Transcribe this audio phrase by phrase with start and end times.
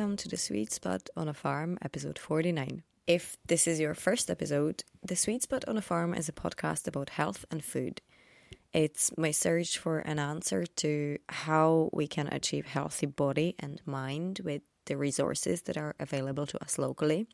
[0.00, 2.84] Welcome to The Sweet Spot on a Farm, episode 49.
[3.06, 6.88] If this is your first episode, The Sweet Spot on a Farm is a podcast
[6.88, 8.00] about health and food.
[8.72, 14.40] It's my search for an answer to how we can achieve healthy body and mind
[14.42, 17.26] with the resources that are available to us locally.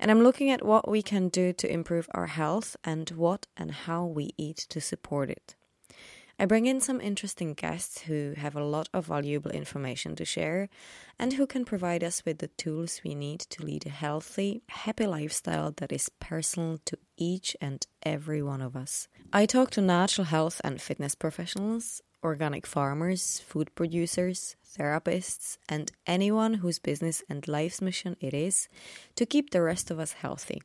[0.00, 3.70] And I'm looking at what we can do to improve our health and what and
[3.70, 5.56] how we eat to support it.
[6.38, 10.68] I bring in some interesting guests who have a lot of valuable information to share
[11.18, 15.06] and who can provide us with the tools we need to lead a healthy, happy
[15.06, 19.08] lifestyle that is personal to each and every one of us.
[19.32, 26.54] I talk to natural health and fitness professionals, organic farmers, food producers, therapists, and anyone
[26.54, 28.68] whose business and life's mission it is
[29.16, 30.62] to keep the rest of us healthy.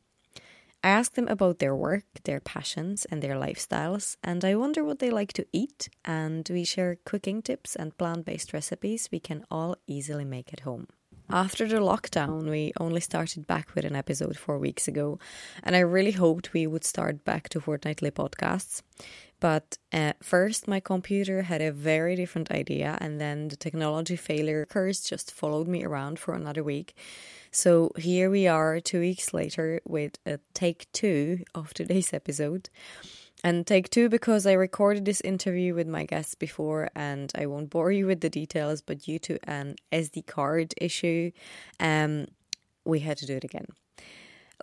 [0.88, 5.00] I ask them about their work, their passions, and their lifestyles, and I wonder what
[5.00, 5.90] they like to eat.
[6.06, 10.62] And we share cooking tips and plant based recipes we can all easily make at
[10.62, 10.88] home.
[11.30, 15.20] After the lockdown, we only started back with an episode four weeks ago,
[15.62, 18.82] and I really hoped we would start back to fortnightly podcasts.
[19.42, 24.66] But uh, first, my computer had a very different idea, and then the technology failure
[24.66, 26.96] curse just followed me around for another week.
[27.52, 32.70] So here we are, two weeks later, with a take two of today's episode.
[33.44, 37.70] And take two because I recorded this interview with my guests before, and I won't
[37.70, 41.32] bore you with the details, but due to an SD card issue,
[41.80, 42.28] um,
[42.84, 43.68] we had to do it again.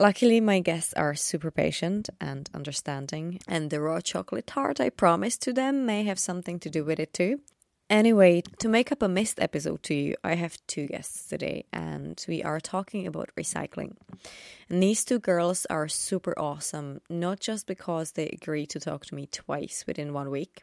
[0.01, 5.41] Luckily, my guests are super patient and understanding, and the raw chocolate tart I promised
[5.43, 7.41] to them may have something to do with it too.
[7.91, 12.25] Anyway, to make up a missed episode to you, I have two guests today, and
[12.27, 13.97] we are talking about recycling.
[14.71, 19.15] And these two girls are super awesome, not just because they agreed to talk to
[19.15, 20.63] me twice within one week,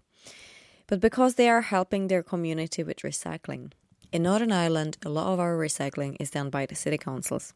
[0.88, 3.72] but because they are helping their community with recycling.
[4.12, 7.54] In Northern Ireland, a lot of our recycling is done by the city councils.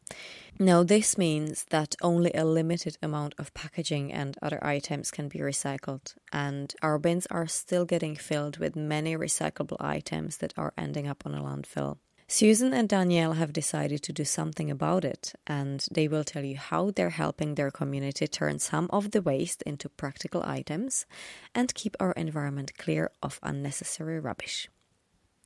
[0.57, 5.39] Now, this means that only a limited amount of packaging and other items can be
[5.39, 11.09] recycled, and our bins are still getting filled with many recyclable items that are ending
[11.09, 11.97] up on a landfill.
[12.25, 16.55] Susan and Danielle have decided to do something about it, and they will tell you
[16.55, 21.05] how they're helping their community turn some of the waste into practical items
[21.53, 24.69] and keep our environment clear of unnecessary rubbish.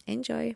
[0.05, 0.55] Enjoy!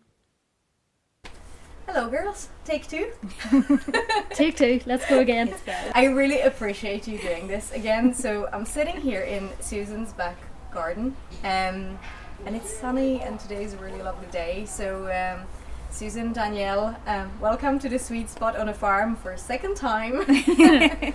[1.86, 2.48] Hello, girls.
[2.64, 3.12] Take two.
[4.30, 4.80] Take two.
[4.86, 5.54] Let's go again.
[5.94, 8.14] I really appreciate you doing this again.
[8.14, 10.38] So I'm sitting here in Susan's back
[10.72, 12.00] garden, um,
[12.46, 14.66] and it's sunny, and today's a really lovely day.
[14.66, 15.12] So.
[15.12, 15.46] Um,
[15.90, 20.22] Susan, Danielle, um, welcome to the sweet spot on a farm for a second time.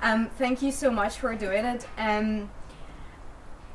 [0.00, 1.86] um, thank you so much for doing it.
[1.98, 2.48] Um,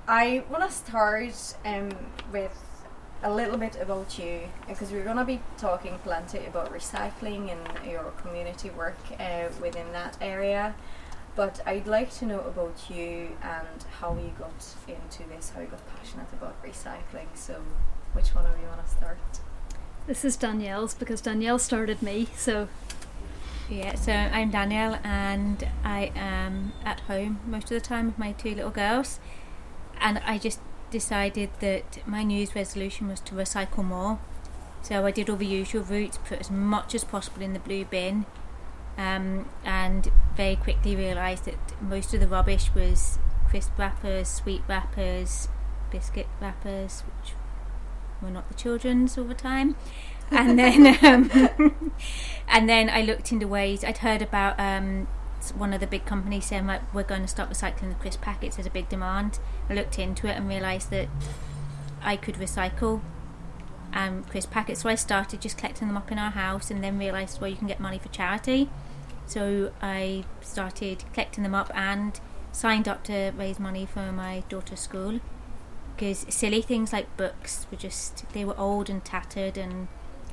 [0.08, 1.92] I want to start um,
[2.32, 2.58] with
[3.24, 7.90] a little bit about you because we're going to be talking plenty about recycling and
[7.90, 10.74] your community work uh, within that area.
[11.36, 15.68] But I'd like to know about you and how you got into this, how you
[15.68, 17.28] got passionate about recycling.
[17.36, 17.62] So,
[18.14, 19.20] which one of you want to start?
[20.08, 22.68] This is Danielle's because Danielle started me, so.
[23.70, 28.34] Yeah, so I'm Danielle and I am at home most of the time with my
[28.34, 29.22] two little girls.
[30.02, 30.60] And I just
[30.92, 34.20] decided that my New Year's resolution was to recycle more.
[34.84, 37.86] So I did all the usual routes, put as much as possible in the blue
[37.86, 38.26] bin,
[38.98, 45.48] um, and very quickly realised that most of the rubbish was crisp wrappers, sweet wrappers,
[45.92, 47.34] biscuit wrappers, which
[48.22, 49.76] were not the children's all the time.
[50.32, 51.92] And then, um,
[52.48, 53.84] and then I looked into ways.
[53.84, 55.08] I'd heard about um,
[55.50, 58.58] one of the big companies saying like we're going to start recycling the crisp packets.
[58.58, 59.40] There's a big demand.
[59.70, 61.08] I looked into it and realised that
[62.04, 63.02] I could recycle
[63.94, 64.82] um, crisp packets.
[64.82, 67.58] So I started just collecting them up in our house, and then realised well you
[67.58, 68.70] can get money for charity.
[69.26, 72.20] So I started collecting them up and
[72.52, 75.20] signed up to raise money for my daughter's school
[75.96, 79.88] because silly things like books were just they were old and tattered and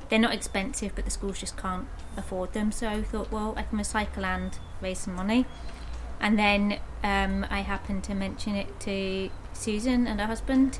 [0.09, 1.87] they're not expensive but the schools just can't
[2.17, 5.45] afford them so I thought well I can recycle and raise some money.
[6.19, 10.79] And then um, I happened to mention it to Susan and her husband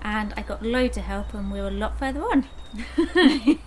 [0.00, 2.48] and I got loads of help and we were a lot further on.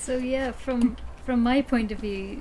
[0.00, 2.40] So yeah from from my point of view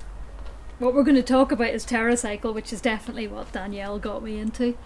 [0.80, 4.40] what we're going to talk about is TerraCycle which is definitely what Danielle got me
[4.40, 4.78] into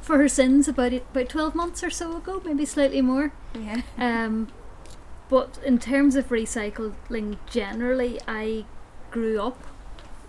[0.00, 3.32] for her sins about it about 12 months or so ago maybe slightly more.
[3.54, 3.82] Yeah.
[3.98, 4.48] Um,
[5.28, 8.64] but in terms of recycling generally I
[9.10, 9.66] grew up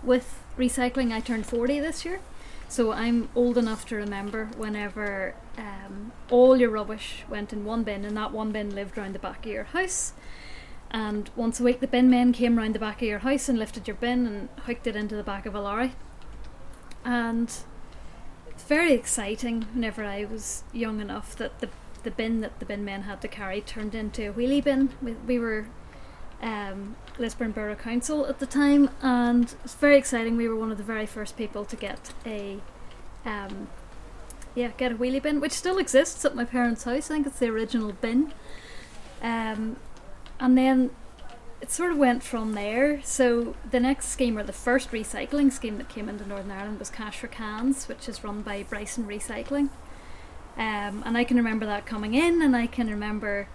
[0.02, 1.12] with recycling.
[1.12, 2.20] I turned 40 this year.
[2.68, 8.04] So I'm old enough to remember whenever um, all your rubbish went in one bin
[8.04, 10.12] and that one bin lived round the back of your house.
[10.90, 13.58] And once a week, the bin men came round the back of your house and
[13.58, 15.94] lifted your bin and hooked it into the back of a lorry.
[17.04, 17.52] And
[18.48, 21.68] it's very exciting whenever I was young enough that the,
[22.02, 24.90] the bin that the bin men had to carry turned into a wheelie bin.
[25.00, 25.66] We, we were
[26.42, 30.36] um, Lisburn Borough Council at the time, and it's very exciting.
[30.36, 32.58] We were one of the very first people to get a,
[33.24, 33.68] um,
[34.54, 37.10] yeah, get a wheelie bin, which still exists at my parents' house.
[37.10, 38.32] I think it's the original bin.
[39.22, 39.76] Um,
[40.38, 40.90] and then
[41.60, 43.00] it sort of went from there.
[43.02, 46.90] So the next scheme, or the first recycling scheme that came into Northern Ireland, was
[46.90, 49.70] Cash for Cans, which is run by Bryson Recycling.
[50.58, 53.48] Um, and I can remember that coming in, and I can remember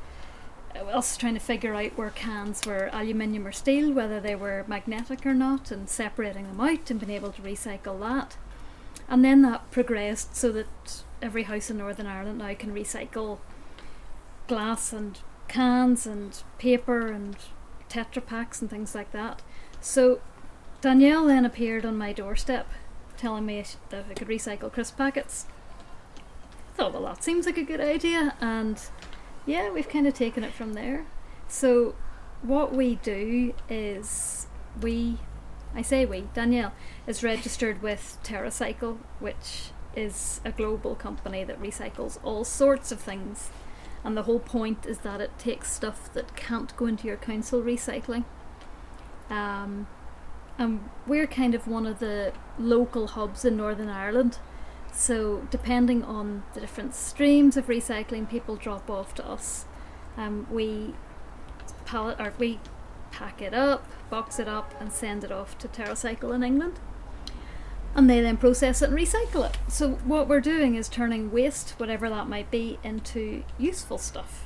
[0.76, 4.66] Uh, us trying to figure out where cans were aluminium or steel, whether they were
[4.68, 8.38] magnetic or not, and separating them out and being able to recycle that.
[9.08, 13.40] And then that progressed so that every house in Northern Ireland now can recycle
[14.48, 17.36] glass and cans and paper and
[17.90, 19.42] Tetra packs and things like that.
[19.82, 20.22] So
[20.82, 22.68] Danielle then appeared on my doorstep
[23.18, 25.46] telling me that I could recycle crisp packets.
[26.18, 28.82] I thought, well, that seems like a good idea, and
[29.46, 31.06] yeah, we've kind of taken it from there.
[31.48, 31.96] So,
[32.42, 34.48] what we do is
[34.82, 35.18] we,
[35.76, 36.74] I say we, Danielle
[37.08, 43.50] is registered with TerraCycle, which is a global company that recycles all sorts of things.
[44.04, 47.62] And the whole point is that it takes stuff that can't go into your council
[47.62, 48.26] recycling.
[49.30, 49.88] Um,
[50.58, 54.40] and we're kind of one of the local hubs in Northern Ireland
[54.92, 59.66] so, depending on the different streams of recycling people drop off to us,
[60.18, 60.94] um, we
[61.86, 62.60] pallet or we
[63.12, 66.80] pack it up, box it up, and send it off to TerraCycle in England.
[67.96, 69.58] And they then process it and recycle it.
[69.70, 74.46] So, what we're doing is turning waste, whatever that might be, into useful stuff,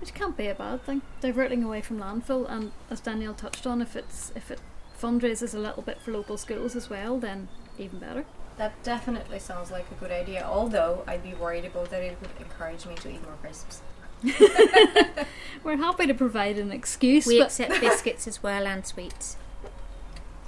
[0.00, 1.02] which can't be a bad thing.
[1.20, 4.60] Diverting away from landfill, and as Danielle touched on, if it's if it
[4.98, 7.48] fundraises a little bit for local schools as well, then
[7.78, 8.24] even better.
[8.60, 12.28] That definitely sounds like a good idea, although I'd be worried about that it would
[12.38, 13.80] encourage me to eat more crisps.
[15.64, 17.24] We're happy to provide an excuse.
[17.24, 19.38] We accept biscuits as well and sweets.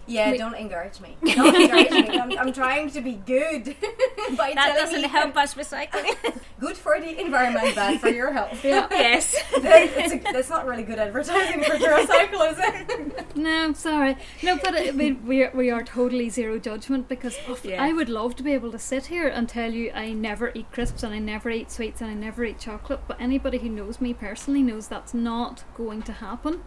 [0.06, 1.16] Yeah, we, don't encourage me.
[1.34, 2.18] Don't encourage me.
[2.18, 3.64] I'm, I'm, trying to be good.
[4.36, 6.40] by that doesn't help us recycling.
[6.60, 8.64] good for the environment, bad for your health.
[8.64, 8.88] Yeah.
[8.90, 9.34] yes.
[9.60, 13.36] that's, a, that's, not really good advertising for TerraCycle, is it?
[13.36, 14.16] No, sorry.
[14.42, 17.82] No, but I mean, we are, we are totally zero judgment because yeah.
[17.82, 20.70] I would love to be able to sit here and tell you I never eat
[20.72, 23.00] crisps and I never eat sweets and I never eat chocolate.
[23.06, 26.62] But anybody who knows me personally knows that's not going to happen.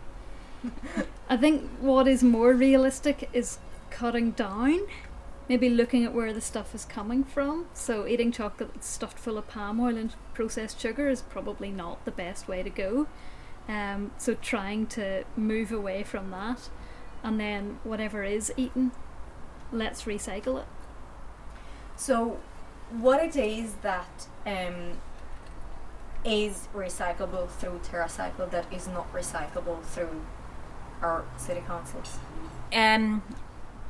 [1.30, 3.60] I think what is more realistic is
[3.90, 4.82] cutting down,
[5.50, 7.66] maybe looking at where the stuff is coming from.
[7.74, 12.04] So, eating chocolate that's stuffed full of palm oil and processed sugar is probably not
[12.06, 13.08] the best way to go.
[13.68, 16.70] Um, so, trying to move away from that,
[17.24, 18.92] and then whatever is eaten,
[19.72, 20.68] let's recycle it.
[21.96, 22.40] So,
[22.92, 24.98] what it is that um,
[26.24, 30.22] is recyclable through TerraCycle that is not recyclable through
[31.02, 32.20] our city councils?
[32.74, 33.24] Um,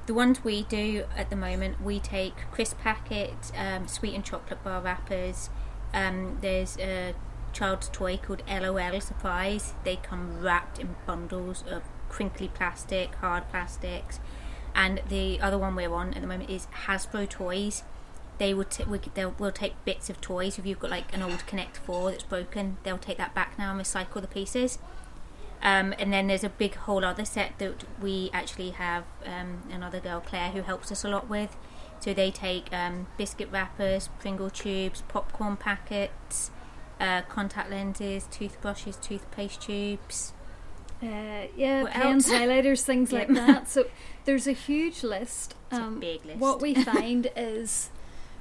[0.06, 4.63] the ones we do at the moment, we take crisp packet, um, sweet and chocolate
[4.63, 5.50] bar wrappers.
[5.94, 7.15] Um, there's a
[7.53, 9.74] child's toy called LOL Surprise.
[9.84, 14.20] They come wrapped in bundles of crinkly plastic, hard plastics.
[14.75, 17.84] And the other one we're on at the moment is Hasbro toys.
[18.38, 19.00] They would t- we,
[19.39, 20.60] will take bits of toys.
[20.60, 23.72] If you've got like an old Connect Four that's broken, they'll take that back now
[23.72, 24.77] and recycle the pieces.
[25.62, 30.00] Um, and then there's a big whole other set that we actually have um, another
[30.00, 31.57] girl, Claire, who helps us a lot with.
[32.00, 36.51] So they take um, biscuit wrappers, Pringle tubes, popcorn packets,
[37.00, 40.33] uh, contact lenses, toothbrushes, toothpaste tubes.
[41.01, 43.69] Uh, yeah, what pens, highlighters, things like that.
[43.69, 43.85] So
[44.25, 45.55] there's a huge list.
[45.71, 46.39] Um, big list.
[46.39, 47.89] What we find is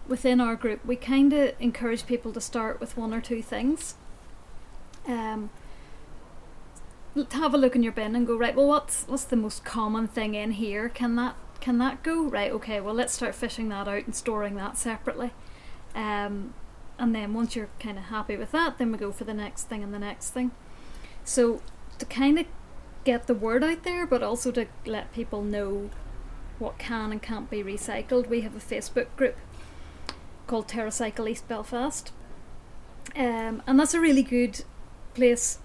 [0.06, 3.94] within our group, we kind of encourage people to start with one or two things.
[5.06, 5.50] Um,
[7.32, 8.54] have a look in your bin and go right.
[8.54, 10.88] Well, what's what's the most common thing in here?
[10.88, 12.50] Can that can that go right?
[12.52, 15.32] Okay, well let's start fishing that out and storing that separately.
[15.94, 16.54] Um,
[16.98, 19.64] and then once you're kind of happy with that, then we go for the next
[19.64, 20.50] thing and the next thing.
[21.24, 21.62] So
[21.98, 22.46] to kind of
[23.04, 25.90] get the word out there, but also to let people know
[26.58, 29.36] what can and can't be recycled, we have a Facebook group
[30.46, 32.12] called TerraCycle East Belfast,
[33.16, 34.64] um, and that's a really good
[35.14, 35.58] place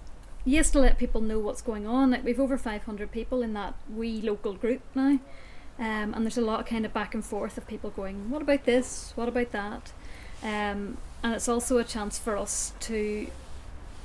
[0.44, 2.10] yes, to let people know what's going on.
[2.10, 5.18] Like we've over 500 people in that wee local group now,
[5.78, 8.42] um, and there's a lot of kind of back and forth of people going, "What
[8.42, 9.12] about this?
[9.16, 9.92] What about that?"
[10.42, 13.26] Um, and it's also a chance for us to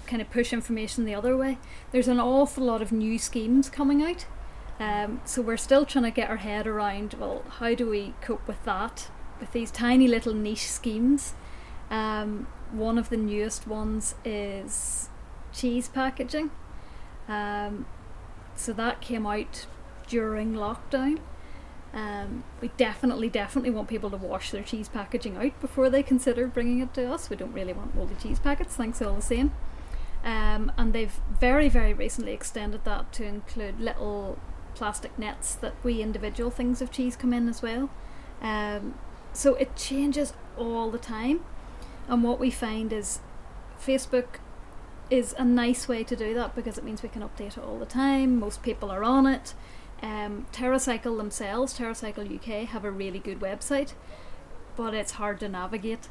[0.06, 1.58] kind of push information the other way.
[1.92, 4.25] There's an awful lot of new schemes coming out.
[4.80, 8.46] Um, so we're still trying to get our head around well, how do we cope
[8.48, 11.34] with that, with these tiny little niche schemes?
[11.89, 15.10] Um, one of the newest ones is
[15.55, 16.51] cheese packaging.
[17.27, 17.85] Um,
[18.55, 19.65] so that came out
[20.07, 21.19] during lockdown.
[21.93, 26.45] Um, we definitely, definitely want people to wash their cheese packaging out before they consider
[26.47, 27.29] bringing it to us.
[27.29, 29.53] We don't really want moldy cheese packets, thanks all the same.
[30.24, 34.38] Um, and they've very, very recently extended that to include little
[34.74, 37.89] plastic nets that we individual things of cheese come in as well.
[38.41, 38.95] Um,
[39.31, 41.41] so it changes all the time.
[42.07, 43.19] And what we find is
[43.79, 44.39] Facebook
[45.09, 47.77] is a nice way to do that because it means we can update it all
[47.77, 48.39] the time.
[48.39, 49.53] Most people are on it.
[50.01, 53.93] Um, TerraCycle themselves, TerraCycle UK, have a really good website,
[54.75, 56.09] but it's hard to navigate.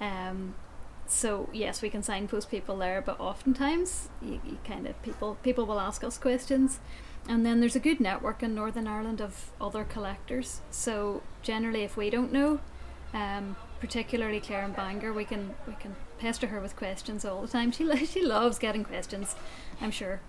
[0.00, 0.54] Um,
[1.06, 5.66] so yes, we can signpost people there, but oftentimes you, you kind of people people
[5.66, 6.80] will ask us questions,
[7.28, 10.60] and then there's a good network in Northern Ireland of other collectors.
[10.70, 12.60] So generally, if we don't know,
[13.12, 17.48] um, particularly Claire and Bangor, we can we can pester her with questions all the
[17.48, 17.72] time.
[17.76, 19.34] She lo- she loves getting questions,
[19.80, 20.20] I'm sure.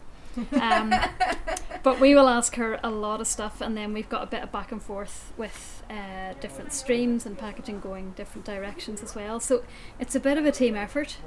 [0.60, 0.94] Um,
[1.84, 4.44] but we will ask her a lot of stuff, and then we've got a bit
[4.44, 9.40] of back and forth with uh, different streams and packaging going different directions as well.
[9.40, 9.64] So
[10.00, 11.18] it's a bit of a team effort,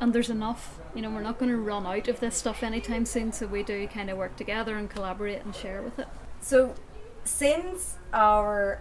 [0.00, 0.78] and there's enough.
[0.94, 3.62] You know, we're not going to run out of this stuff anytime soon, so we
[3.62, 6.08] do kind of work together and collaborate and share with it.
[6.40, 6.74] So,
[7.24, 8.80] since our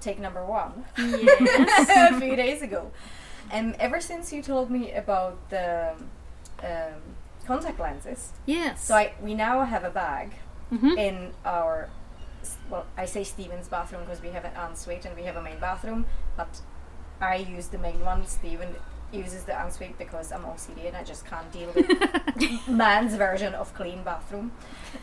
[0.00, 1.90] take number one Yes.
[2.14, 2.90] a few days ago,
[3.52, 5.92] um, ever since you told me about the
[6.62, 7.00] um,
[7.46, 8.82] contact lenses, yes.
[8.84, 10.34] so I we now have a bag
[10.72, 10.96] Mhm.
[10.96, 11.88] in our
[12.70, 15.58] well, I say Stephen's bathroom because we have an ensuite and we have a main
[15.58, 16.60] bathroom, but
[17.20, 18.24] I use the main one.
[18.26, 18.76] Stephen
[19.12, 23.72] uses the ensuite because I'm OCD and I just can't deal with man's version of
[23.74, 24.52] clean bathroom.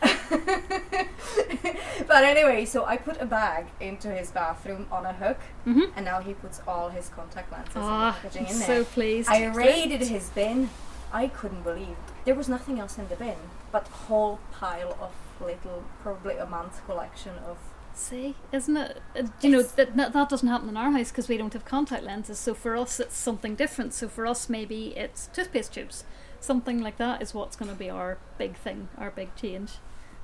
[2.06, 5.92] but anyway, so I put a bag into his bathroom on a hook, Mhm.
[5.96, 8.66] and now he puts all his contact lenses and Ah, packaging I'm in there.
[8.66, 9.28] so pleased.
[9.28, 10.70] I raided his bin.
[11.12, 13.36] I couldn't believe there was nothing else in the bin
[13.72, 15.10] but a whole pile of
[15.40, 17.56] little, probably a month collection of.
[17.98, 19.02] See, isn't it?
[19.18, 22.04] Uh, you know that that doesn't happen in our house because we don't have contact
[22.04, 22.38] lenses.
[22.38, 23.92] So for us, it's something different.
[23.92, 26.04] So for us, maybe it's toothpaste tubes.
[26.40, 29.72] Something like that is what's going to be our big thing, our big change.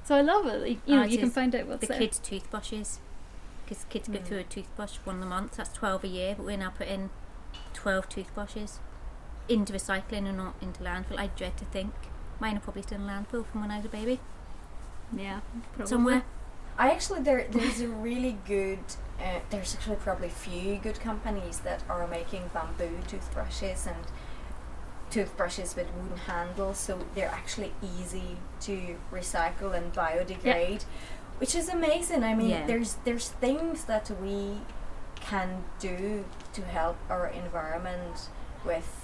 [0.04, 0.68] So I love it.
[0.68, 1.98] You, you know, you can find out what's the there.
[1.98, 3.00] kids' toothbrushes.
[3.64, 4.24] Because kids go Mm.
[4.24, 7.10] through a toothbrush one a month, that's 12 a year, but we're now putting
[7.72, 8.78] 12 toothbrushes
[9.48, 11.18] into recycling and not into landfill.
[11.18, 11.92] I dread to think.
[12.38, 14.20] Mine are probably still in landfill from when I was a baby.
[15.12, 15.40] Yeah,
[15.72, 15.86] probably.
[15.90, 16.22] Somewhere.
[16.78, 18.80] I actually there there's a really good.
[19.20, 23.96] Uh, there's actually probably few good companies that are making bamboo toothbrushes and
[25.10, 30.82] toothbrushes with wooden handles, so they're actually easy to recycle and biodegrade,
[31.38, 32.24] which is amazing.
[32.24, 32.66] I mean, Yeah.
[32.66, 34.60] there's there's things that we
[35.16, 38.28] can do to help our environment
[38.64, 39.00] with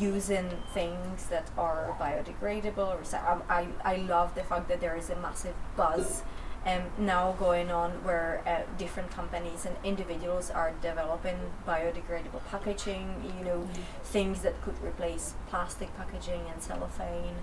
[0.00, 2.98] using things that are biodegradable.
[3.00, 6.22] Recy- um, I, I love the fact that there is a massive buzz
[6.66, 13.44] um, now going on where uh, different companies and individuals are developing biodegradable packaging, you
[13.44, 13.68] know,
[14.02, 17.36] things that could replace plastic packaging and cellophane.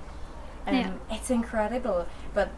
[0.68, 0.94] Um, Yeah.
[1.12, 2.50] It's incredible, but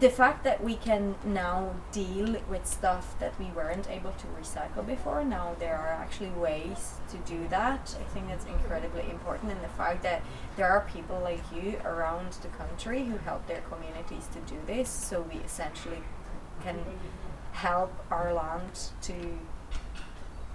[0.00, 4.86] the fact that we can now deal with stuff that we weren't able to recycle
[4.86, 7.96] before, now there are actually ways to do that.
[8.00, 10.22] I think that's incredibly important, and the fact that
[10.56, 14.88] there are people like you around the country who help their communities to do this,
[14.88, 16.02] so we essentially
[16.62, 16.78] can
[17.52, 19.14] help our land to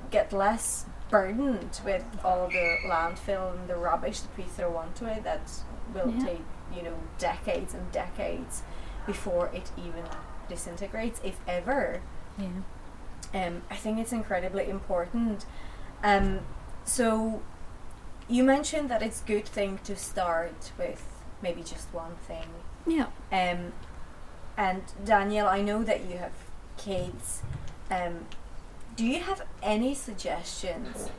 [0.09, 5.23] get less burdened with all the landfill and the rubbish that we throw onto it
[5.23, 5.51] that
[5.93, 6.25] will Yeah.
[6.25, 6.41] take
[6.73, 8.63] you know decades and decades
[9.05, 10.03] before it even
[10.49, 12.01] disintegrates if ever
[12.37, 12.47] Yeah.
[13.33, 15.45] um, I think it's incredibly important.
[16.03, 16.39] Um,
[16.83, 17.41] so,
[18.27, 21.03] you mentioned that it's good thing to start with
[21.41, 22.47] maybe just one thing.
[22.85, 23.07] Yeah.
[23.31, 23.71] Um,
[24.57, 26.33] and Danielle, I know that you have
[26.77, 27.41] kids.
[27.89, 28.25] Um,
[28.95, 31.09] do you have any suggestions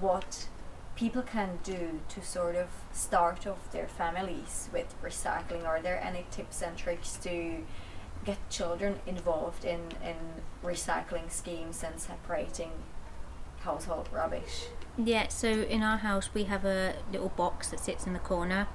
[0.00, 0.48] what
[0.98, 5.64] people can do to sort of start off their families with recycling?
[5.64, 7.58] Are there any tips and tricks to
[8.24, 10.16] get children involved in, in
[10.64, 12.72] recycling schemes and separating
[13.60, 14.66] household rubbish?
[14.96, 18.66] Yeah, so in our house we have a little box that sits in the corner,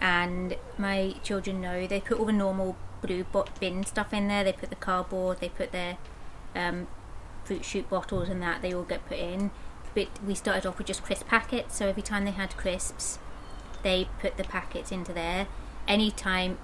[0.00, 3.26] and my children know they put all the normal blue
[3.58, 4.44] bin stuff in there.
[4.44, 5.98] They put the cardboard, they put their
[6.54, 6.86] um,
[7.42, 8.62] fruit shoot bottles and that.
[8.62, 9.50] They all get put in.
[9.94, 13.18] But we started off with just crisp packets, so every time they had crisps,
[13.82, 15.46] they put the packets into there.
[15.86, 16.58] Anytime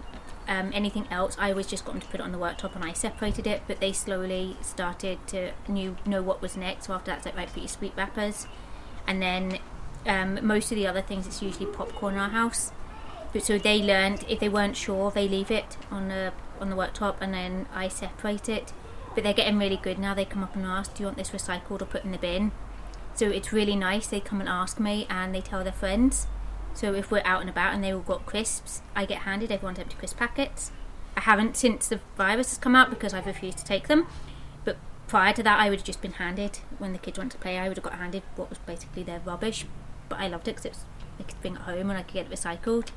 [0.49, 2.84] um, anything else, I always just got them to put it on the worktop and
[2.84, 3.62] I separated it.
[3.68, 6.87] But they slowly started to knew know what was next.
[6.87, 8.49] So after that, it's like right, put your sweet wrappers,
[9.06, 9.58] and then
[10.06, 12.72] um, most of the other things, it's usually popcorn in our house.
[13.32, 16.76] But so they learned if they weren't sure, they leave it on the on the
[16.76, 18.72] worktop, and then I separate it.
[19.14, 20.14] But they're getting really good now.
[20.14, 22.50] They come up and ask, "Do you want this recycled or put in the bin?"
[23.20, 24.06] So it's really nice.
[24.06, 26.26] They come and ask me, and they tell their friends.
[26.72, 29.78] So if we're out and about and they all got crisps, I get handed everyone's
[29.78, 30.72] empty crisp packets.
[31.18, 34.06] I haven't since the virus has come out because I've refused to take them.
[34.64, 37.36] But prior to that, I would have just been handed when the kids went to
[37.36, 37.58] play.
[37.58, 39.66] I would have got handed what was basically their rubbish.
[40.08, 40.86] But I loved it because
[41.18, 42.88] they could bring it home and I could get it recycled.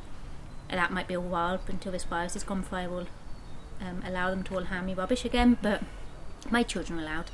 [0.69, 3.07] And that might be a while until this virus has gone before I will
[3.81, 5.57] um, allow them to all hand me rubbish again.
[5.61, 5.83] But
[6.49, 7.29] my children are allowed.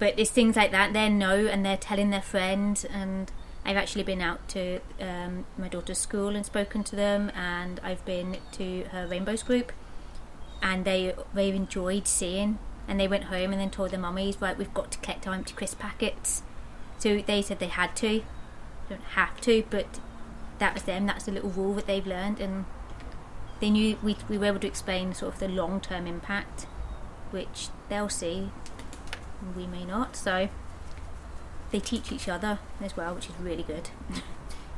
[0.00, 0.92] But it's things like that.
[0.92, 3.30] They know and they're telling their friends and
[3.64, 8.04] I've actually been out to um, my daughter's school and spoken to them, and I've
[8.04, 9.72] been to her Rainbows group,
[10.62, 12.58] and they they enjoyed seeing.
[12.88, 15.34] And they went home and then told their mummies, right, we've got to collect our
[15.34, 16.42] empty crisp packets.
[16.98, 18.24] So they said they had to,
[18.88, 20.00] don't have to, but
[20.58, 21.06] that was them.
[21.06, 22.64] That's the little rule that they've learned, and
[23.60, 26.66] they knew we we were able to explain sort of the long term impact,
[27.30, 28.50] which they'll see,
[29.56, 30.16] we may not.
[30.16, 30.48] So
[31.70, 33.90] they teach each other as well, which is really good.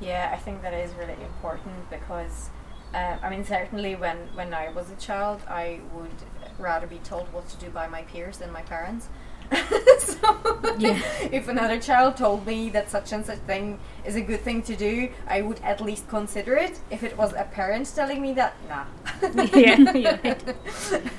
[0.00, 2.50] Yeah, I think that is really important because,
[2.92, 6.10] uh, I mean, certainly when, when I was a child, I would
[6.58, 9.08] rather be told what to do by my peers than my parents.
[9.98, 10.98] so Yeah.
[11.30, 14.74] if another child told me that such and such thing is a good thing to
[14.76, 16.80] do, I would at least consider it.
[16.90, 18.84] If it was a parent telling me that, nah.
[19.54, 20.34] Yeah, yeah.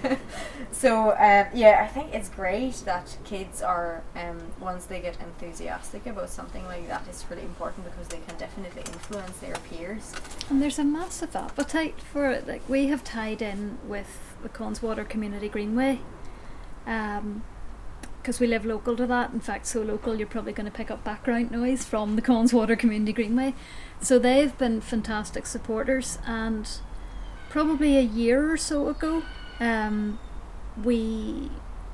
[0.71, 6.05] so uh, yeah, I think it's great that kids are um, once they get enthusiastic
[6.07, 10.13] about something like that, it's really important because they can definitely influence their peers.
[10.49, 12.47] And there's a massive appetite for it.
[12.47, 15.99] Like we have tied in with the Connswater Community Greenway,
[18.23, 19.33] because we live local to that.
[19.33, 22.79] In fact, so local you're probably going to pick up background noise from the Connswater
[22.79, 23.53] Community Greenway.
[23.99, 26.65] So they've been fantastic supporters, and
[27.49, 29.23] probably a year or so ago,
[29.59, 30.19] um,
[30.81, 31.51] we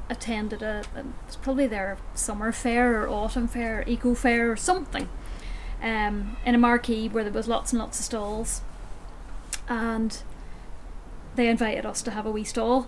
[0.08, 5.10] attended a, a it's probably their summer fair or autumn fair, eco fair or something
[5.82, 8.62] um, in a marquee where there was lots and lots of stalls,
[9.68, 10.22] and
[11.36, 12.88] they invited us to have a wee stall.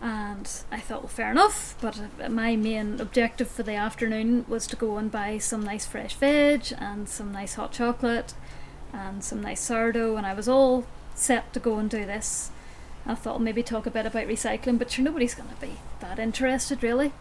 [0.00, 1.76] And I thought, well, fair enough.
[1.80, 6.14] But my main objective for the afternoon was to go and buy some nice fresh
[6.14, 8.34] veg and some nice hot chocolate
[8.92, 10.16] and some nice sourdough.
[10.16, 12.50] And I was all set to go and do this.
[13.06, 16.18] I thought maybe talk a bit about recycling, but sure, nobody's going to be that
[16.18, 17.12] interested, really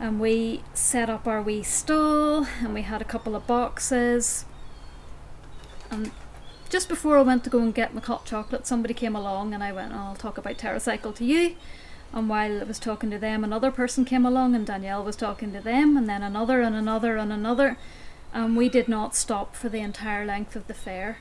[0.00, 4.46] and we set up our wee stall and we had a couple of boxes
[5.90, 6.10] and
[6.70, 9.62] just before I went to go and get my hot chocolate somebody came along and
[9.62, 11.54] I went oh, I'll talk about TerraCycle to you
[12.12, 15.52] and while I was talking to them another person came along and Danielle was talking
[15.52, 17.78] to them and then another and another and another.
[18.32, 21.18] And we did not stop for the entire length of the fair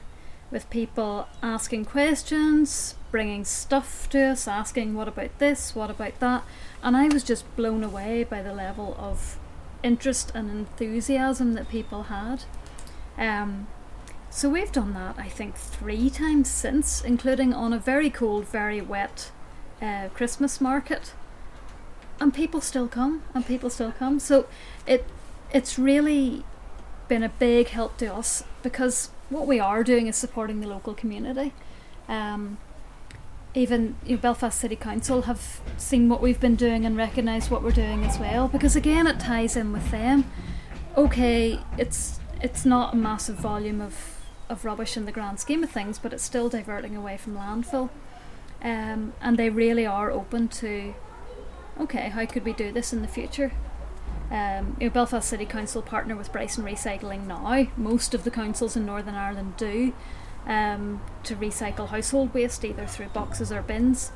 [0.51, 5.75] with people asking questions bringing stuff to us asking what about this?
[5.75, 6.43] What about that?
[6.83, 9.37] And I was just blown away by the level of
[9.83, 12.43] interest and enthusiasm that people had.
[13.17, 13.67] Um,
[14.29, 18.79] so we've done that, I think, three times since, including on a very cold, very
[18.79, 19.31] wet
[19.81, 21.13] uh, Christmas market.
[22.19, 24.19] And people still come, and people still come.
[24.19, 24.47] So
[24.85, 25.05] it
[25.51, 26.43] it's really
[27.07, 30.93] been a big help to us because what we are doing is supporting the local
[30.93, 31.53] community.
[32.07, 32.57] Um,
[33.55, 37.63] even you know, Belfast City Council have seen what we've been doing and recognised what
[37.63, 40.29] we're doing as well because again it ties in with them.
[40.97, 44.17] Okay, it's it's not a massive volume of,
[44.49, 47.89] of rubbish in the grand scheme of things, but it's still diverting away from landfill.
[48.61, 50.93] Um, and they really are open to
[51.79, 53.53] okay, how could we do this in the future?
[54.29, 57.67] Um, you know, Belfast City Council partner with Bryson Recycling now.
[57.77, 59.93] Most of the councils in Northern Ireland do
[60.45, 64.11] um, to recycle household waste either through boxes or bins.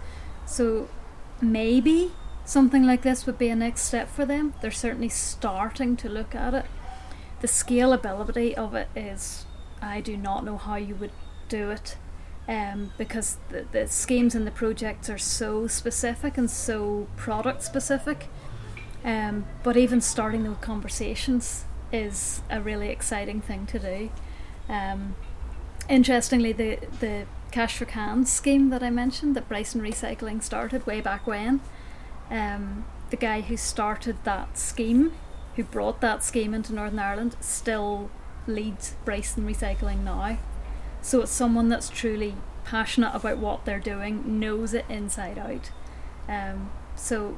[0.45, 0.89] So
[1.41, 2.11] maybe
[2.45, 4.53] something like this would be a next step for them.
[4.61, 6.65] They're certainly starting to look at it.
[7.41, 9.45] The scalability of it is,
[9.81, 11.11] I do not know how you would
[11.49, 11.97] do it.
[12.45, 18.27] Um, because the, the schemes and the projects are so specific and so product specific.
[19.05, 24.09] Um, but even starting those conversations is a really exciting thing to do.
[24.67, 25.15] Um,
[25.87, 31.01] interestingly, the the cash for cans scheme that I mentioned that Bryson Recycling started way
[31.01, 31.61] back when,
[32.31, 35.13] um, the guy who started that scheme,
[35.55, 38.09] who brought that scheme into Northern Ireland, still
[38.47, 40.39] leads Bryson Recycling now.
[41.03, 45.69] So it's someone that's truly passionate about what they're doing, knows it inside out.
[46.29, 47.37] Um, so,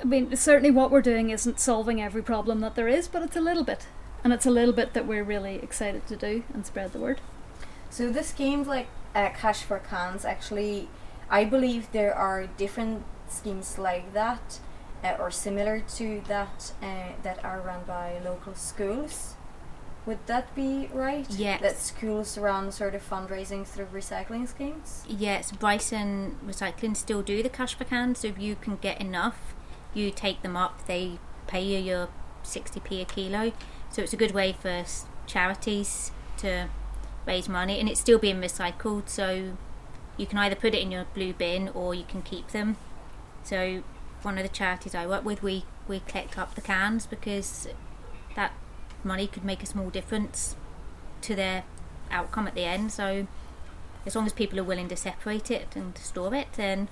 [0.00, 3.36] I mean, certainly what we're doing isn't solving every problem that there is, but it's
[3.36, 3.86] a little bit.
[4.24, 7.20] And it's a little bit that we're really excited to do and spread the word.
[7.90, 10.88] So the schemes like uh, Cash for Cans, actually,
[11.30, 14.58] I believe there are different schemes like that
[15.04, 19.33] uh, or similar to that uh, that are run by local schools.
[20.06, 21.26] Would that be right?
[21.30, 21.62] Yes.
[21.62, 25.04] That schools run sort of fundraising through recycling schemes?
[25.08, 29.54] Yes, Bryson Recycling still do the cash for cans, so if you can get enough,
[29.94, 32.08] you take them up, they pay you your
[32.42, 33.52] 60p a kilo.
[33.90, 34.84] So it's a good way for
[35.26, 36.68] charities to
[37.26, 39.56] raise money, and it's still being recycled, so
[40.18, 42.76] you can either put it in your blue bin or you can keep them.
[43.42, 43.82] So
[44.22, 47.68] one of the charities I work with, we, we collect up the cans because
[48.36, 48.52] that
[49.04, 50.56] money could make a small difference
[51.22, 51.64] to their
[52.10, 52.92] outcome at the end.
[52.92, 53.26] So
[54.06, 56.88] as long as people are willing to separate it and store it, then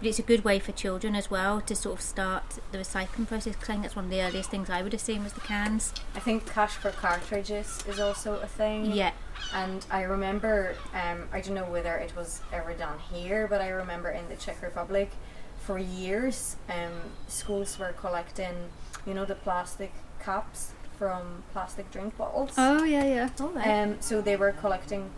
[0.00, 3.28] but it's a good way for children as well to sort of start the recycling
[3.28, 3.54] process.
[3.54, 5.42] 'cause I think that's one of the earliest things I would have seen was the
[5.42, 5.92] cans.
[6.14, 8.86] I think Cash for Cartridges is also a thing.
[8.92, 9.12] Yeah,
[9.52, 13.68] And I remember, um, I don't know whether it was ever done here, but I
[13.68, 15.10] remember in the Czech Republic,
[15.58, 18.70] for years, um, schools were collecting,
[19.04, 22.50] you know, the plastic cups from plastic drink bottles.
[22.58, 23.30] Oh, yeah, yeah.
[23.64, 25.08] Um, so they were collecting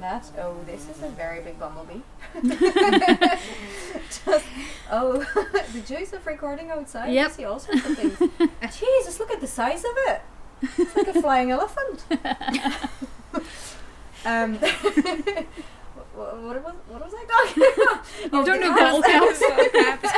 [0.00, 0.26] that.
[0.36, 2.00] Oh, this is a very big bumblebee.
[4.24, 4.44] Just,
[4.90, 5.18] oh,
[5.72, 7.12] the joys of recording outside.
[7.12, 7.28] Yep.
[7.28, 8.18] You see all sorts of things.
[8.76, 10.20] Jesus, look at the size of it.
[10.78, 12.04] It's like a flying elephant.
[14.24, 18.04] um, what, what, was, what was I talking about?
[18.20, 18.80] You Oh, don't know cans.
[18.80, 19.40] bottle caps.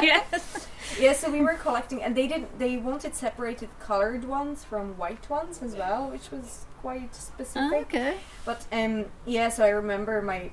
[0.02, 0.68] yes.
[0.98, 2.58] Yeah, so we were collecting, and they didn't.
[2.58, 7.80] They wanted separated colored ones from white ones as well, which was quite specific.
[7.86, 8.16] okay.
[8.44, 10.50] But um, yeah, so I remember my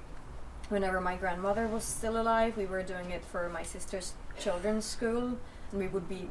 [0.70, 5.38] whenever my grandmother was still alive, we were doing it for my sister's children's school,
[5.72, 6.30] and we would be.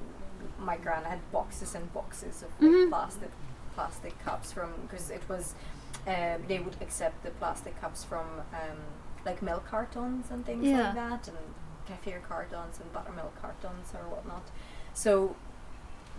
[0.60, 2.88] My gran had boxes and boxes of like, Mhm.
[2.90, 3.30] plastic
[3.74, 5.54] plastic cups from because it was.
[6.06, 8.78] Uh, they would accept the plastic cups from um,
[9.26, 10.82] like milk cartons and things Yeah.
[10.82, 11.36] like that, and
[11.88, 14.46] kefir cartons and buttermilk cartons or whatnot.
[14.94, 15.36] So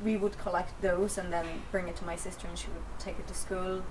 [0.03, 3.19] we would collect those and then bring it to my sister, and she would take
[3.19, 3.83] it to school.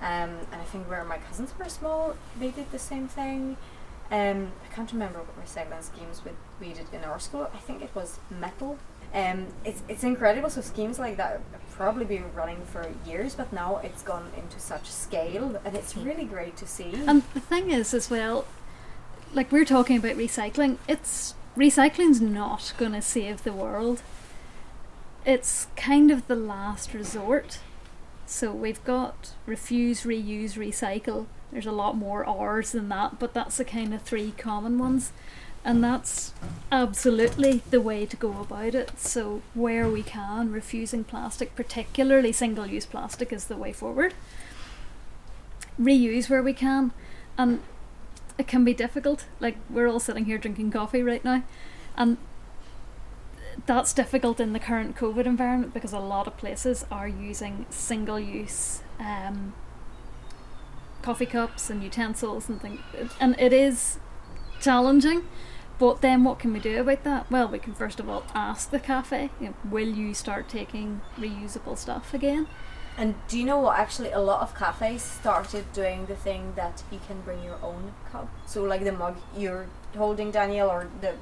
[0.00, 3.56] Um, and I think where my cousins were small, they did the same thing.
[4.10, 7.50] Um, I can't remember what recycling schemes we, we did in our school.
[7.52, 8.78] I think it was metal.
[9.14, 10.50] Um, it's it's incredible.
[10.50, 14.60] So schemes like that have probably been running for years, but now it's gone into
[14.60, 16.92] such scale, and it's really great to see.
[17.06, 18.44] And the thing is, as well,
[19.36, 24.02] like we're talking about recycling, it's recycling's not going to save the world.
[25.26, 27.58] It's kind of the last resort.
[28.24, 31.26] So we've got refuse, reuse, recycle.
[31.52, 35.12] There's a lot more R's than that, but that's the kind of three common ones.
[35.64, 36.32] And that's
[36.72, 38.98] absolutely the way to go about it.
[38.98, 44.14] So, where we can, refusing plastic, particularly single use plastic, is the way forward.
[45.78, 46.92] Reuse where we can,
[47.36, 47.62] and
[48.38, 49.26] it can be difficult.
[49.40, 51.42] Like, we're all sitting here drinking coffee right now,
[51.96, 52.18] and
[53.64, 58.20] that's difficult in the current COVID environment because a lot of places are using single
[58.20, 59.54] use um,
[61.02, 62.80] coffee cups and utensils and things.
[63.18, 63.98] And it is
[64.60, 65.22] challenging.
[65.78, 67.30] But then what can we do about that?
[67.30, 71.02] Well, we can first of all ask the cafe, you know, will you start taking
[71.18, 72.46] reusable stuff again?
[72.98, 73.78] And do you know what?
[73.78, 77.92] Actually, a lot of cafes started doing the thing that you can bring your own
[78.10, 78.28] cup.
[78.46, 81.12] So, like the mug you're holding, Danielle, or the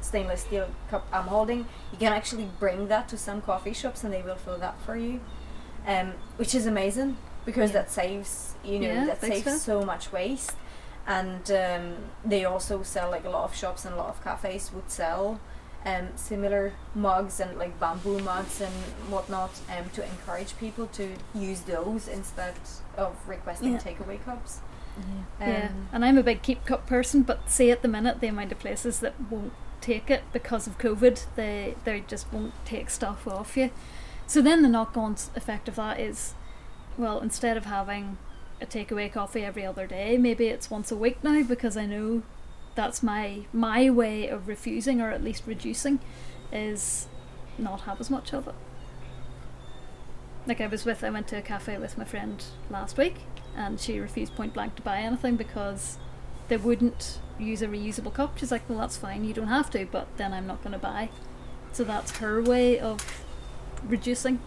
[0.00, 4.12] stainless steel cup I'm holding, you can actually bring that to some coffee shops and
[4.12, 5.20] they will fill that for you,
[5.86, 7.80] um, which is amazing because Yeah.
[7.82, 9.58] that saves you know Yeah, that saves Phil.
[9.58, 10.52] so much waste.
[11.06, 14.70] And um, they also sell like a lot of shops and a lot of cafes
[14.72, 15.40] would sell
[15.86, 18.72] um, similar mugs and like bamboo mugs and
[19.08, 22.54] whatnot um, to encourage people to use those instead
[22.96, 23.78] of requesting Yeah.
[23.78, 24.60] takeaway cups.
[25.40, 25.68] yeah.
[25.68, 28.52] Um, And I'm a big keep cup person, but see at the minute the amount
[28.52, 33.26] of places that won't take it because of COVID, they they just won't take stuff
[33.26, 33.70] off you.
[34.26, 36.34] So then the knock on effect of that is,
[36.98, 38.18] well, instead of having
[38.60, 42.22] a takeaway coffee every other day, maybe it's once a week now because I know
[42.74, 45.98] that's my my way of refusing or at least reducing
[46.52, 47.08] is
[47.58, 48.54] not have as much of it.
[50.46, 53.16] Like I was with, I went to a cafe with my friend last week,
[53.56, 55.98] and she refused point blank to buy anything because
[56.48, 58.38] they wouldn't use a reusable cup.
[58.38, 59.24] She's like, "Well, that's fine.
[59.24, 61.10] You don't have to, but then I'm not going to buy."
[61.72, 63.24] So that's her way of
[63.86, 64.40] reducing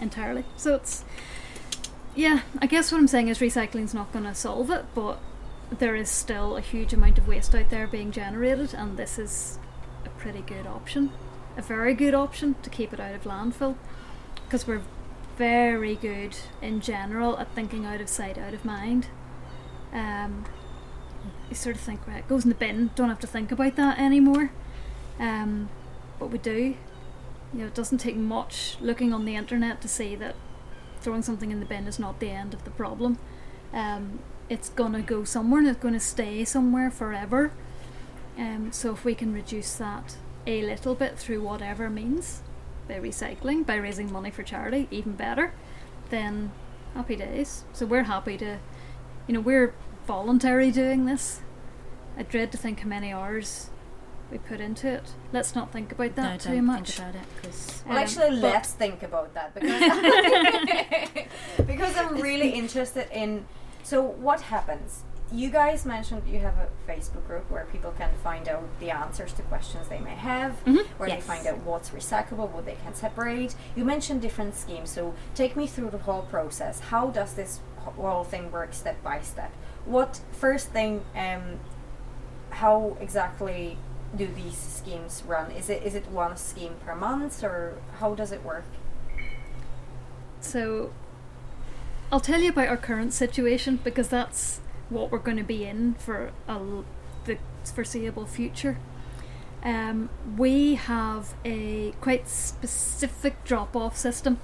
[0.00, 0.44] entirely.
[0.56, 1.04] So it's
[2.14, 5.18] yeah, I guess what I'm saying is recycling's not going to solve it, but
[5.70, 9.58] there is still a huge amount of waste out there being generated, and this is
[10.04, 11.12] a pretty good option,
[11.56, 13.76] a very good option to keep it out of landfill,
[14.44, 14.82] because we're
[15.36, 19.08] very good in general at thinking out of sight, out of mind.
[19.92, 20.44] Um,
[21.48, 23.76] you sort of think, right, it goes in the bin, don't have to think about
[23.76, 24.50] that anymore.
[25.18, 25.68] Um,
[26.18, 26.76] but we do.
[27.52, 30.34] You know, it doesn't take much looking on the internet to see that
[31.00, 33.18] throwing something in the bin is not the end of the problem.
[33.72, 37.50] Um, it's gonna go somewhere and it's gonna stay somewhere forever.
[38.38, 42.42] Um, so if we can reduce that a little bit through whatever means,
[42.86, 45.52] by recycling, by raising money for charity, even better,
[46.10, 46.52] then
[46.94, 47.64] happy days.
[47.72, 48.58] So we're happy to,
[49.26, 49.74] you know, we're
[50.06, 51.40] voluntary doing this.
[52.16, 53.68] I dread to think how many hours
[54.30, 55.12] we put into it.
[55.32, 56.90] Let's not think about that no, too don't much.
[56.92, 59.80] Think about it, 'cause- Well, Um, actually, let's think about that because
[61.66, 63.44] because I'm really interested in.
[63.88, 65.02] So, what happens?
[65.32, 69.32] You guys mentioned you have a Facebook group where people can find out the answers
[69.32, 70.86] to questions they may have, Mhm.
[70.98, 73.54] where they find out what's recyclable, what they can separate.
[73.74, 76.80] You mentioned different schemes, so take me through the whole process.
[76.80, 79.52] How does this whole thing work step by step?
[79.86, 81.06] What first thing?
[81.16, 81.58] Um,
[82.50, 83.78] how exactly
[84.14, 85.50] do these schemes run?
[85.50, 88.64] Is it is it one scheme per month, or how does it work?
[90.42, 90.90] So
[92.10, 95.94] I'll tell you about our current situation because that's what we're going to be in
[95.94, 96.58] for a
[97.24, 98.78] the foreseeable future.
[99.62, 104.40] Um, we have a quite specific drop off system.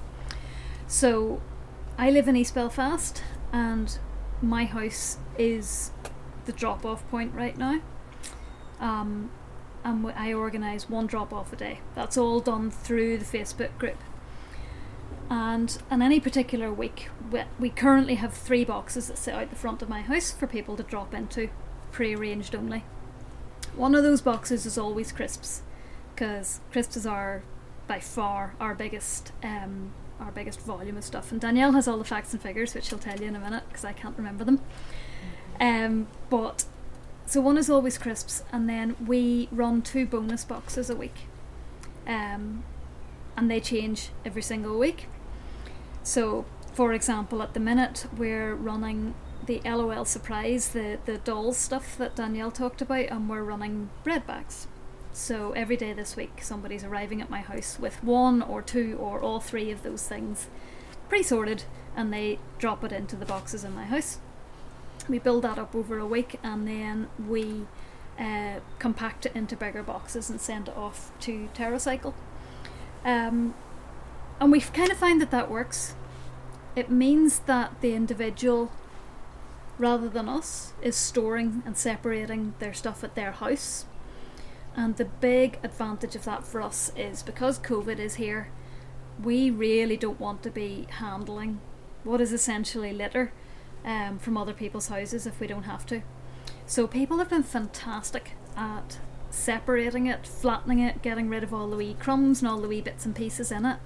[0.86, 1.40] So
[1.96, 3.98] I live in East Belfast and
[4.42, 5.90] my house is
[6.44, 7.80] the drop off point right now.
[8.78, 9.30] Um,
[9.82, 11.80] and I organise one drop off a day.
[11.94, 13.96] That's all done through the Facebook group
[15.30, 17.08] and on any particular week
[17.58, 20.76] we, currently have three boxes that sit out the front of my house for people
[20.76, 21.48] to drop into
[21.92, 22.84] pre-arranged only.
[23.74, 25.62] One of those boxes is always crisps
[26.14, 27.42] because crisps is our
[27.86, 31.32] by far our biggest um, our biggest volume of stuff.
[31.32, 33.64] And danielle has all the facts and figures which she'll tell you in a minute
[33.68, 34.60] because i can't remember them.
[35.60, 36.66] Um, but
[37.26, 41.26] so one is always crisps and then we run two bonus boxes a week.
[42.06, 42.64] Um,
[43.36, 45.06] and they change every single week.
[46.04, 49.14] So, for example, at the minute we're running
[49.46, 54.26] the LOL surprise, the the doll stuff that Danielle talked about, and we're running bread
[54.26, 54.68] bags.
[55.12, 59.20] So every day this week, somebody's arriving at my house with one or two or
[59.20, 60.48] all three of those things
[61.08, 61.64] pre-sorted,
[61.96, 64.18] and they drop it into the boxes in my house.
[65.08, 67.66] We build that up over a week, and then we
[68.18, 72.14] uh, compact it into bigger boxes and send it off to TerraCycle.
[73.04, 73.54] Um,
[74.40, 75.94] and we kind of find that that works.
[76.76, 78.72] It means that the individual,
[79.78, 83.86] rather than us, is storing and separating their stuff at their house.
[84.76, 88.48] And the big advantage of that for us is because COVID is here,
[89.22, 91.60] we really don't want to be handling
[92.02, 93.32] what is essentially litter
[93.84, 96.02] um, from other people's houses if we don't have to.
[96.66, 98.98] So people have been fantastic at
[99.30, 102.80] separating it, flattening it, getting rid of all the wee crumbs and all the wee
[102.80, 103.78] bits and pieces in it,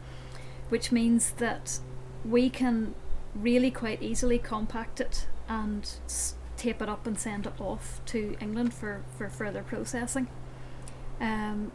[0.68, 1.81] which means that
[2.24, 2.94] we can
[3.35, 5.90] really quite easily compact it and
[6.57, 10.28] tape it up and send it off to England for, for further processing.
[11.20, 11.72] Um,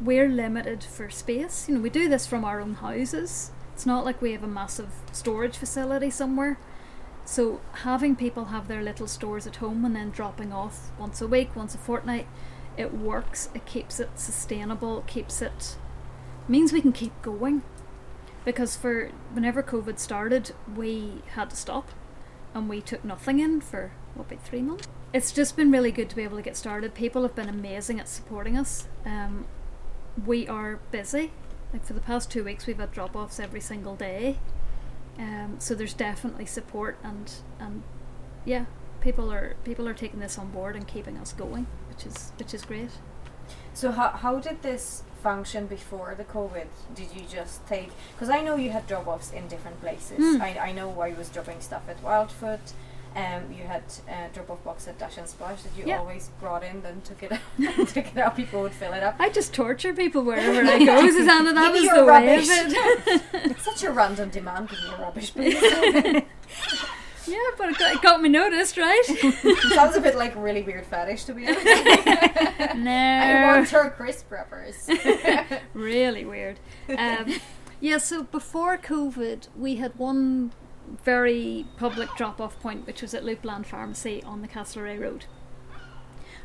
[0.00, 1.68] we're limited for space.
[1.68, 3.50] You know, we do this from our own houses.
[3.74, 6.58] It's not like we have a massive storage facility somewhere.
[7.24, 11.26] So having people have their little stores at home and then dropping off once a
[11.26, 12.28] week, once a fortnight,
[12.76, 13.50] it works.
[13.54, 15.00] It keeps it sustainable.
[15.00, 15.76] It keeps it
[16.46, 17.62] means we can keep going.
[18.46, 21.90] Because for whenever COVID started, we had to stop,
[22.54, 24.86] and we took nothing in for what about three months.
[25.12, 26.94] It's just been really good to be able to get started.
[26.94, 28.86] People have been amazing at supporting us.
[29.04, 29.46] Um,
[30.24, 31.32] we are busy.
[31.72, 34.38] Like for the past two weeks, we've had drop offs every single day.
[35.18, 37.82] Um, so there's definitely support and and
[38.44, 38.66] yeah,
[39.00, 42.54] people are people are taking this on board and keeping us going, which is which
[42.54, 42.90] is great.
[43.74, 46.68] So how how did this function before the COVID?
[46.94, 47.90] Did you just take?
[48.12, 50.18] Because I know you had drop offs in different places.
[50.20, 50.40] Mm.
[50.40, 52.66] I I know I was dropping stuff at Wildfoot.
[53.24, 53.82] Um, you had
[54.14, 55.98] uh, drop off box at Dash and Splash that you Yeah.
[56.02, 57.40] always brought in, then took it out,
[57.96, 58.36] took it out.
[58.36, 59.14] People would fill it up.
[59.18, 61.50] I just torture people wherever I go, Susanna.
[61.54, 62.46] That was the way of rubbish.
[62.50, 63.60] it.
[63.68, 64.68] Such a random demand.
[64.68, 65.56] Give me your rubbish, please.
[67.28, 69.04] Yeah, but it got, it got me noticed, right?
[69.74, 71.66] Sounds a bit like a really weird fetish, to be honest.
[72.76, 72.90] No.
[72.90, 74.88] I want her crisp wrappers.
[75.72, 76.58] really weird.
[76.96, 77.34] Um,
[77.80, 80.52] yeah, so before COVID, we had one
[81.04, 85.24] very public drop off point, which was at Loopland Pharmacy on the Castlereagh Road.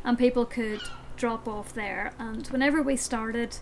[0.03, 0.81] And people could
[1.15, 2.13] drop off there.
[2.17, 3.57] And whenever we started,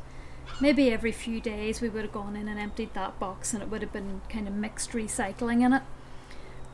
[0.61, 3.69] maybe every few days, we would have gone in and emptied that box, and it
[3.69, 5.83] would have been kind of mixed recycling in it.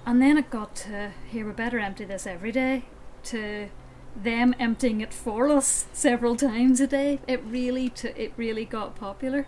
[0.05, 2.85] And then it got to here, we better empty this every day,
[3.23, 3.69] to
[4.15, 7.19] them emptying it for us several times a day.
[7.27, 9.47] It really, to, it really got popular.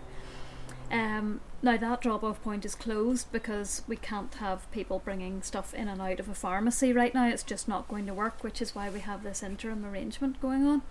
[0.90, 5.74] Um, now that drop off point is closed because we can't have people bringing stuff
[5.74, 7.28] in and out of a pharmacy right now.
[7.28, 10.66] It's just not going to work, which is why we have this interim arrangement going
[10.66, 10.82] on.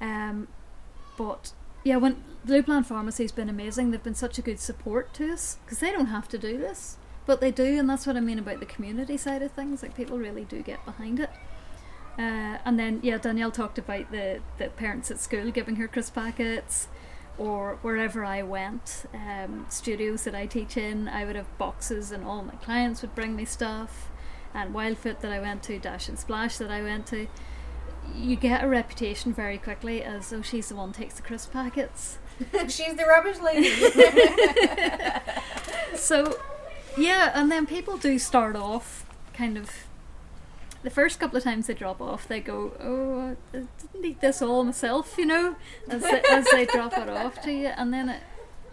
[0.00, 0.48] Um,
[1.16, 1.52] but
[1.84, 3.90] yeah, when Loopland Pharmacy has been amazing.
[3.90, 6.96] They've been such a good support to us because they don't have to do this,
[7.30, 9.84] but they do, and that's what I mean about the community side of things.
[9.84, 11.30] Like people really do get behind it.
[12.18, 16.16] Uh, and then yeah, Danielle talked about the the parents at school giving her crisp
[16.16, 16.88] packets
[17.38, 22.24] or wherever I went, um, studios that I teach in, I would have boxes, and
[22.24, 24.10] all my clients would bring me stuff.
[24.52, 27.28] And Wildfoot that I went to, Dash and Splash that I went to,
[28.12, 32.18] you get a reputation very quickly as though she's the one takes the crisp packets.
[32.68, 33.70] she's the rubbish lady.
[35.94, 36.36] so,
[36.96, 39.70] yeah, and then people do start off kind of
[40.82, 44.40] the first couple of times they drop off, they go, "Oh, I didn't eat this
[44.40, 45.56] all myself," you know,
[45.88, 48.22] as they, as they drop it off to you, and then it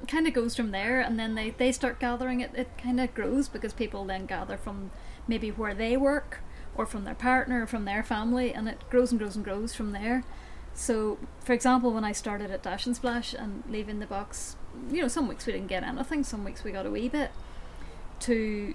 [0.08, 2.52] kind of goes from there, and then they they start gathering it.
[2.56, 4.92] It kind of grows because people then gather from
[5.28, 6.40] maybe where they work,
[6.76, 9.76] or from their partner, or from their family, and it grows and grows and grows
[9.76, 10.24] from there.
[10.74, 14.56] So, for example, when I started at Dash and Splash and leaving the box,
[14.92, 17.32] you know, some weeks we didn't get anything, some weeks we got a wee bit.
[18.22, 18.74] To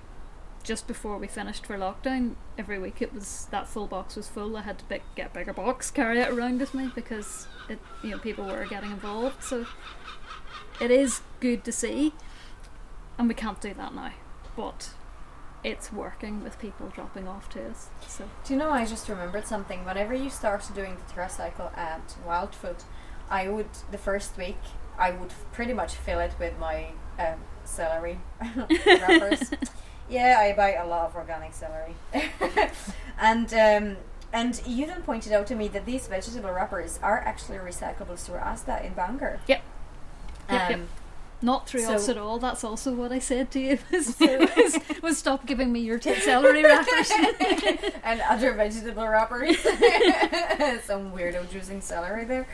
[0.62, 4.56] just before we finished for lockdown, every week it was that full box was full.
[4.56, 8.10] I had to get a bigger box, carry it around with me because it, you
[8.10, 9.42] know, people were getting involved.
[9.42, 9.66] So
[10.80, 12.14] it is good to see,
[13.18, 14.12] and we can't do that now,
[14.56, 14.90] but
[15.64, 17.88] it's working with people dropping off to us.
[18.06, 18.70] So do you know?
[18.70, 19.84] I just remembered something.
[19.84, 22.84] Whenever you started doing the TerraCycle at Wildfoot,
[23.30, 24.58] I would the first week
[24.98, 27.40] I would pretty much fill it with my um,
[27.72, 28.18] celery
[28.86, 29.50] wrappers.
[30.08, 31.94] Yeah, I buy a lot of organic celery.
[33.20, 33.96] and um,
[34.32, 38.38] and you then pointed out to me that these vegetable wrappers are actually recyclable through
[38.38, 39.40] Asda in Bangor.
[39.46, 39.62] Yep.
[40.48, 40.80] Um, Yep, yep.
[41.44, 42.38] Not through So- us at all.
[42.38, 43.78] That's also what I said to you.
[43.90, 47.10] Was, was, was stop giving me your t- celery wrappers.
[48.04, 49.58] and other vegetable wrappers.
[50.84, 52.46] Some weirdo choosing celery there.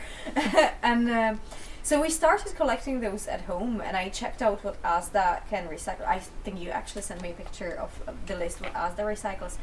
[0.81, 1.41] and um,
[1.89, 6.05] so we started collecting those at home, and I checked out what Asda can recycle.
[6.05, 9.57] I think you actually sent me a picture of the list what Asda recycles.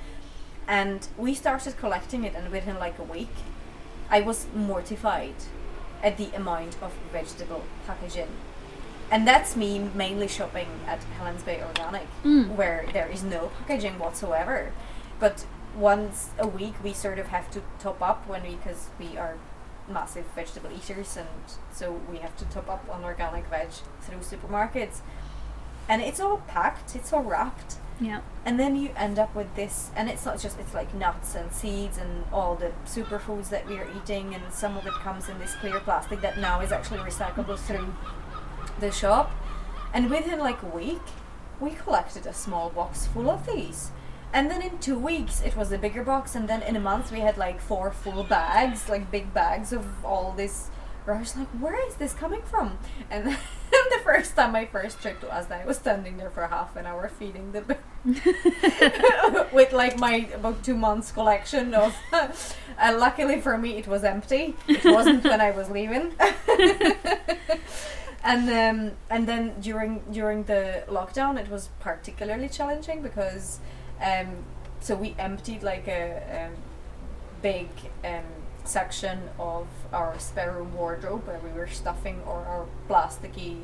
[0.66, 3.36] And we started collecting it, and within like a week,
[4.10, 5.36] I was mortified
[6.02, 8.32] at the amount of vegetable packaging.
[9.08, 12.56] And that's me mainly shopping at Helens Bay Organic, Mm.
[12.56, 14.72] where there is no packaging whatsoever.
[15.20, 19.16] But once a week, we sort of have to top up when we, because we
[19.16, 19.36] are
[19.88, 21.28] massive vegetable eaters, and
[21.72, 23.68] so we have to top up on organic veg
[24.00, 25.00] through supermarkets.
[25.88, 27.76] And it's all packed, it's all wrapped.
[28.00, 28.20] yeah.
[28.44, 31.52] And then you end up with this, and it's not just, it's like nuts and
[31.52, 35.38] seeds and all the superfoods that we are eating, and some of it comes in
[35.38, 37.94] this clear plastic that now is actually recyclable through
[38.80, 39.30] the shop.
[39.94, 41.02] And within like a week,
[41.60, 43.90] we collected a small box full of these.
[44.32, 47.10] And then in two weeks, it was a bigger box, and then in a month,
[47.10, 50.70] we had like four full bags, like big bags of all this.
[51.06, 52.78] Was like, where is this coming from?
[53.10, 53.26] And
[53.70, 56.86] the first time, my first trip to Asda, I was standing there for half an
[56.86, 57.62] hour feeding the
[59.52, 61.96] with like my about two months collection of.
[62.12, 64.54] uh, luckily for me, it was empty.
[64.68, 66.12] It wasn't when I was leaving.
[68.24, 73.60] and um, and then during during the lockdown, it was particularly challenging because
[74.00, 74.44] um,
[74.80, 76.56] so we emptied like a um,
[77.42, 77.68] big
[78.04, 78.24] um,
[78.64, 83.62] section of our spare room wardrobe where we were stuffing or our plasticky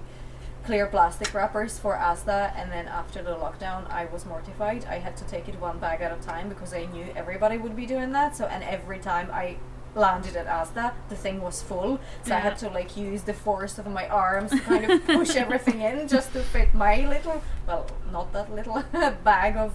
[0.65, 4.85] clear plastic wrappers for Asda and then after the lockdown I was mortified.
[4.85, 7.75] I had to take it one bag at a time because I knew everybody would
[7.75, 8.37] be doing that.
[8.37, 9.57] So and every time I
[9.95, 12.01] landed at Asda, the thing was full.
[12.25, 15.37] So I had to like use the force of my arms to kind of push
[15.45, 18.83] everything in just to fit my little well, not that little
[19.25, 19.75] bag of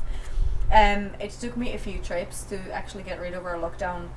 [0.71, 4.09] um it took me a few trips to actually get rid of our lockdown.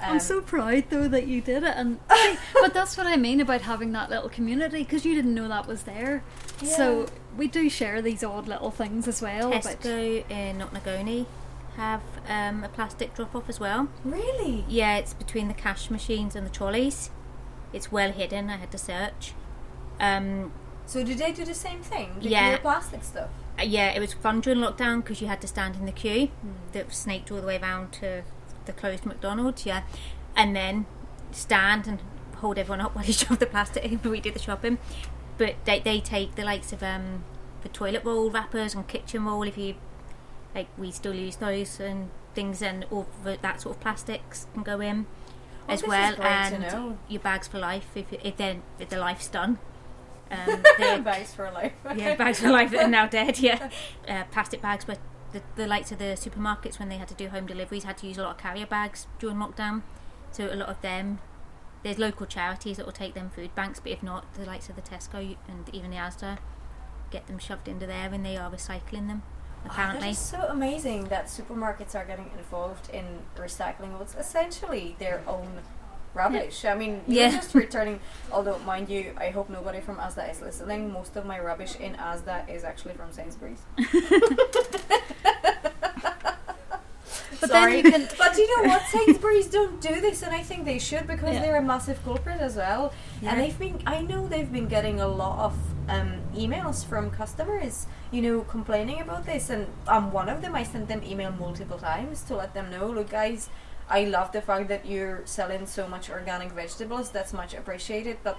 [0.00, 1.98] I'm um, so proud though that you did it, and
[2.54, 5.66] but that's what I mean about having that little community because you didn't know that
[5.66, 6.22] was there.
[6.62, 7.06] So
[7.36, 9.50] we do share these odd little things as well.
[9.50, 11.26] But Tesco in Knocknagoney
[11.76, 13.88] have um, a plastic drop off as well.
[14.04, 14.64] Really?
[14.68, 17.10] Yeah, it's between the cash machines and the trolleys.
[17.72, 18.50] It's well hidden.
[18.50, 19.32] I had to search.
[19.98, 20.52] Um,
[20.86, 22.16] So do they do the same thing?
[22.20, 22.56] The Yeah.
[22.58, 23.30] plastic stuff?
[23.62, 26.30] Yeah, it was fun during lockdown because you had to stand in the queue
[26.72, 28.22] that snaked all the way around to
[28.66, 29.82] the closed McDonald's, yeah,
[30.36, 30.86] and then
[31.30, 32.00] stand and
[32.36, 34.00] hold everyone up while you shove the plastic in.
[34.02, 34.78] We did the shopping,
[35.38, 37.24] but they they take the likes of um
[37.62, 39.74] the toilet roll wrappers and kitchen roll if you
[40.54, 44.62] like we still use those and things and all the, that sort of plastics can
[44.62, 45.06] go in
[45.66, 46.62] Oh, as well and
[47.08, 49.58] your bags for life if if then if the life's done.
[50.34, 50.62] Um,
[51.04, 51.72] Bags for life.
[51.96, 53.38] yeah, bags for life that are now dead.
[53.38, 53.70] Yeah,
[54.08, 54.84] uh, plastic bags.
[54.84, 54.98] But
[55.32, 58.06] the, the likes of the supermarkets when they had to do home deliveries had to
[58.06, 59.82] use a lot of carrier bags during lockdown.
[60.30, 61.20] So a lot of them,
[61.82, 63.80] there's local charities that will take them food banks.
[63.80, 66.38] But if not, the likes of the Tesco and even the Asda
[67.10, 69.22] get them shoved into there and they are recycling them.
[69.66, 75.22] Apparently, Oh, is so amazing that supermarkets are getting involved in recycling what's essentially their
[75.26, 75.60] own
[76.14, 76.64] rubbish.
[76.64, 77.30] I mean, Yeah.
[77.30, 78.00] just returning.
[78.32, 80.92] Although, mind you, I hope nobody from Asda is listening.
[80.92, 83.62] Most of my rubbish in Asda is actually from Sainsbury's.
[87.40, 87.82] But Sorry.
[87.82, 88.16] then you can.
[88.18, 88.82] But you know what?
[88.86, 91.42] Sainsbury's don't do this, and I think they should because Yeah.
[91.42, 92.92] they're a massive culprit as well.
[93.20, 93.32] Yeah.
[93.32, 95.54] And they've been, I know they've been getting a lot of
[95.88, 99.50] um, emails from customers, you know, complaining about this.
[99.50, 102.70] And I'm um, one of them, I sent them email multiple times to let them
[102.70, 103.50] know, look, guys,
[103.88, 107.10] I love the fact that you're selling so much organic vegetables.
[107.10, 108.18] That's much appreciated.
[108.22, 108.38] But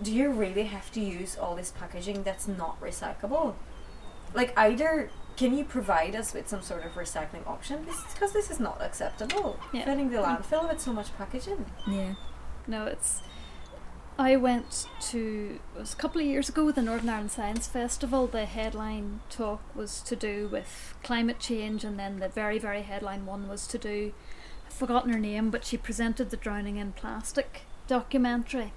[0.00, 3.54] do you really have to use all this packaging that's not recyclable?
[4.34, 7.86] Like either can you provide us with some sort of recycling option?
[8.12, 9.58] Because this is not acceptable.
[9.72, 9.84] Yeah.
[9.84, 10.24] Filling the hmm.
[10.24, 11.64] landfill with so much packaging.
[11.86, 12.14] yeah,
[12.66, 13.22] No, it's.
[14.18, 18.26] I went to it was a couple of years ago the Northern Ireland Science Festival.
[18.26, 23.24] The headline talk was to do with climate change, and then the very very headline
[23.24, 24.12] one was to do.
[24.72, 28.72] Forgotten her name, but she presented the Drowning in Plastic documentary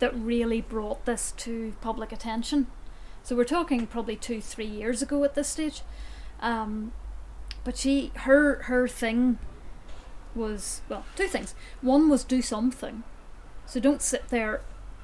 [0.00, 2.66] that really brought this to public attention.
[3.22, 5.82] So we're talking probably two three years ago at this stage.
[6.40, 6.92] Um,
[7.64, 9.38] but she her her thing
[10.34, 11.54] was well two things.
[11.80, 13.04] One was do something.
[13.66, 14.62] So don't sit there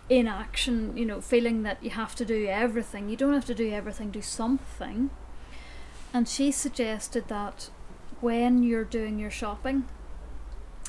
[0.08, 3.08] in action, you know, feeling that you have to do everything.
[3.08, 5.10] You don't have to do everything, do something.
[6.12, 7.70] And she suggested that
[8.20, 9.84] when you're doing your shopping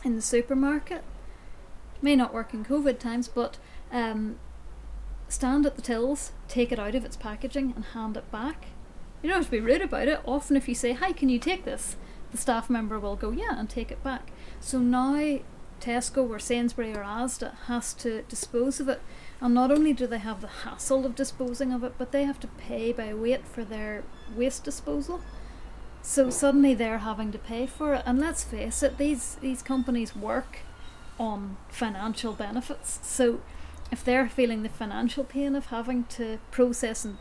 [0.03, 1.03] in the supermarket,
[2.01, 3.57] may not work in COVID times, but
[3.91, 4.37] um,
[5.27, 8.67] stand at the tills, take it out of its packaging, and hand it back.
[9.21, 10.21] You don't have to be rude about it.
[10.25, 11.95] Often, if you say, Hi, can you take this?
[12.31, 14.31] the staff member will go, Yeah, and take it back.
[14.59, 15.39] So now
[15.79, 19.01] Tesco or Sainsbury or Asda has to dispose of it.
[19.39, 22.39] And not only do they have the hassle of disposing of it, but they have
[22.41, 24.03] to pay by weight for their
[24.35, 25.21] waste disposal.
[26.01, 28.03] So suddenly they're having to pay for it.
[28.05, 30.59] And let's face it, these, these companies work
[31.19, 32.99] on financial benefits.
[33.03, 33.41] So
[33.91, 37.17] if they're feeling the financial pain of having to process and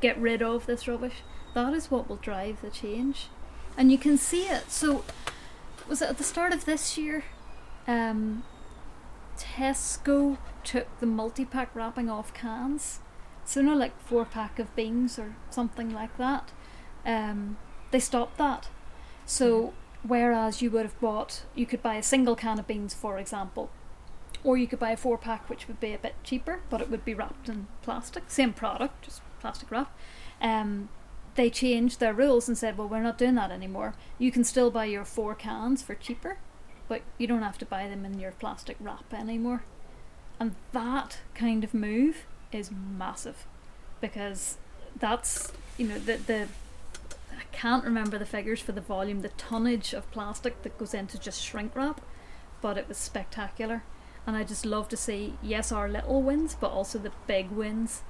[0.00, 1.22] get rid of this rubbish,
[1.54, 3.28] that is what will drive the change.
[3.76, 4.70] And you can see it.
[4.70, 5.04] So,
[5.88, 7.24] was it at the start of this year?
[7.86, 8.42] Um,
[9.38, 13.00] Tesco took the multi pack wrapping off cans.
[13.44, 16.50] So, no, like four pack of beans or something like that.
[17.06, 17.56] Um,
[17.90, 18.68] they stopped that.
[19.26, 19.72] So,
[20.02, 23.70] whereas you would have bought, you could buy a single can of beans, for example,
[24.44, 26.90] or you could buy a four pack, which would be a bit cheaper, but it
[26.90, 28.24] would be wrapped in plastic.
[28.28, 29.96] Same product, just plastic wrap.
[30.40, 30.88] Um,
[31.34, 33.94] they changed their rules and said, well, we're not doing that anymore.
[34.18, 36.38] You can still buy your four cans for cheaper,
[36.88, 39.62] but you don't have to buy them in your plastic wrap anymore.
[40.40, 43.46] And that kind of move is massive
[44.00, 44.56] because
[44.98, 46.48] that's, you know, the, the
[47.52, 51.42] can't remember the figures for the volume, the tonnage of plastic that goes into just
[51.42, 52.00] shrink wrap,
[52.60, 53.82] but it was spectacular.
[54.26, 58.02] And I just love to see, yes, our little wins, but also the big wins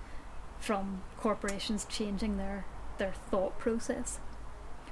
[0.59, 2.64] from corporations changing their,
[2.99, 4.18] their thought process.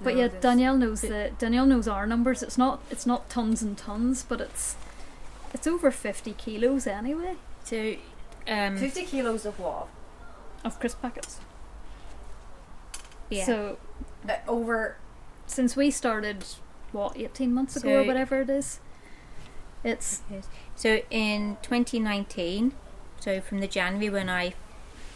[0.00, 2.42] But No, yeah, this- Danielle knows the- the Danielle knows our numbers.
[2.42, 4.76] It's not it's not tons and tons, but it's
[5.54, 7.94] it's over fifty kilos anyway so
[8.46, 9.88] um, 50 kilos of what?
[10.64, 11.40] of crisp packets.
[13.30, 13.44] yeah.
[13.46, 13.78] So
[14.28, 14.96] Uh, over.
[15.46, 16.44] since we started
[16.92, 18.80] what eighteen months ago or whatever it is,
[19.84, 20.22] it's
[20.74, 22.72] So in 2019,
[23.20, 24.54] so from the January when I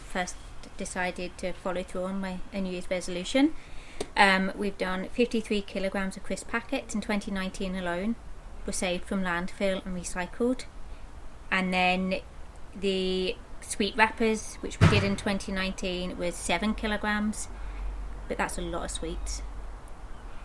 [0.07, 0.35] first
[0.77, 3.53] decided to follow through on my New Year's resolution,
[4.15, 6.95] um, we've done 53 kilograms of crisp packets.
[6.95, 8.15] In 2019 alone,
[8.65, 10.65] were saved from landfill and recycled,
[11.51, 12.21] and then
[12.79, 17.47] the sweet wrappers, which we did in 2019, was seven kilograms,
[18.31, 19.41] but that's a lot of sweets.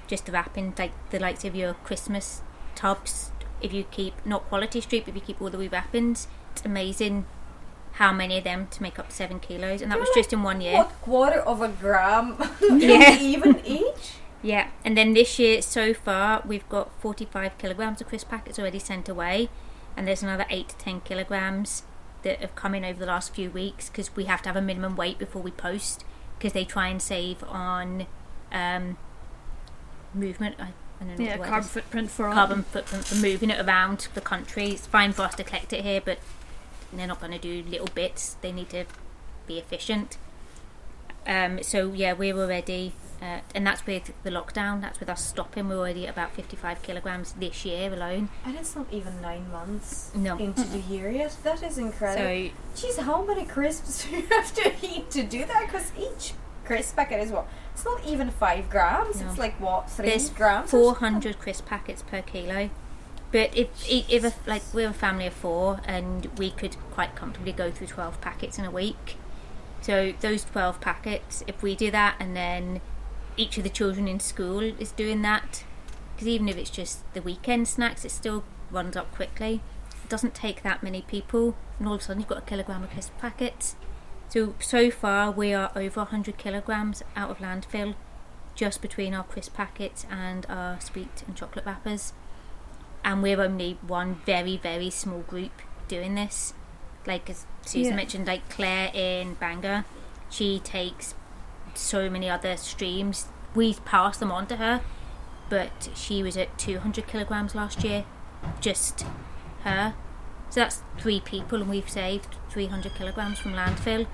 [0.09, 2.43] Just the wrapping, like the likes of your Christmas
[2.75, 3.31] tubs
[3.61, 6.65] if you keep not quality street, but if you keep all the wee wrappings, it's
[6.65, 7.27] amazing
[7.93, 10.61] how many of them to make up seven kilos, and that was just in one
[10.61, 10.79] year.
[10.79, 12.37] What quarter of a gram?
[12.77, 13.21] Yeah.
[13.21, 14.15] even each.
[14.43, 18.81] Yeah, and then this year so far we've got 45 kilograms of crisp packets already
[18.81, 19.49] sent away,
[19.97, 21.85] and there's another 8 to 10 kilograms
[22.25, 24.61] that have come in over the last few weeks because we have to have a
[24.61, 26.05] minimum weight before we post
[26.39, 28.07] because they try and save on
[28.53, 28.97] um,
[30.15, 30.57] movement.
[30.59, 30.69] I,
[31.01, 33.61] I don't know Yeah, what the word carbon footprint for carbon footprint for moving it
[33.67, 34.71] around the country.
[34.71, 36.19] It's fine for us to collect it here, but
[36.93, 38.37] they're not going to do little bits.
[38.41, 38.85] They need to
[39.47, 40.17] be efficient.
[41.27, 44.81] Um, so yeah, we're already, uh, and that's with the lockdown.
[44.81, 45.69] That's with us stopping.
[45.69, 48.29] We're already at about fifty-five kilograms this year alone.
[48.45, 50.37] And it's not even nine months No.
[50.39, 51.37] into the year yet.
[51.43, 52.51] That is incredible.
[52.75, 55.63] So Jeez, how many crisps do you have to eat to do that?
[55.67, 57.47] Because each crisp packet is what?
[57.73, 59.21] It's not even five grams.
[59.21, 59.29] No.
[59.29, 59.91] It's like what?
[59.91, 60.71] Three there's grams?
[60.71, 62.71] four hundred crisp packets per kilo.
[63.33, 67.53] But if if a, like we're a family of four, and we could quite comfortably
[67.53, 69.17] go through twelve packets in a week.
[69.81, 72.81] So those twelve packets, if we do that, and then
[73.37, 75.65] each of the children in school is doing that,
[76.15, 79.61] because even if it's just the weekend snacks, it still runs up quickly.
[80.05, 82.83] It doesn't take that many people, and all of a sudden you've got a kilogram
[82.85, 83.77] of crisp packets.
[84.29, 87.95] So so far we are over hundred kilograms out of landfill
[88.57, 92.13] just between our crisp packets and our sweet and chocolate wrappers.
[93.05, 95.53] And we're only one very, very small group
[95.89, 96.55] doing this.
[97.07, 97.97] Like as Susan Yeah.
[97.97, 99.85] mentioned, like Claire in Bangor,
[100.31, 101.15] she takes
[101.77, 103.27] so many other streams.
[103.55, 104.83] We passed them on to her,
[105.49, 108.05] but she was at 200 kilograms last year,
[108.61, 109.05] just
[109.65, 109.95] her.
[110.51, 114.07] So that's three people, and we've saved 300 kilograms from landfill,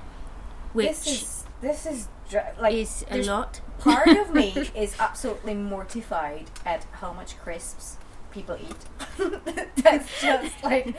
[0.72, 3.60] which This is this is dr- like is a lot.
[3.78, 7.96] Part of me is absolutely mortified at how much crisps
[8.30, 9.30] people eat.
[9.76, 10.96] That's just like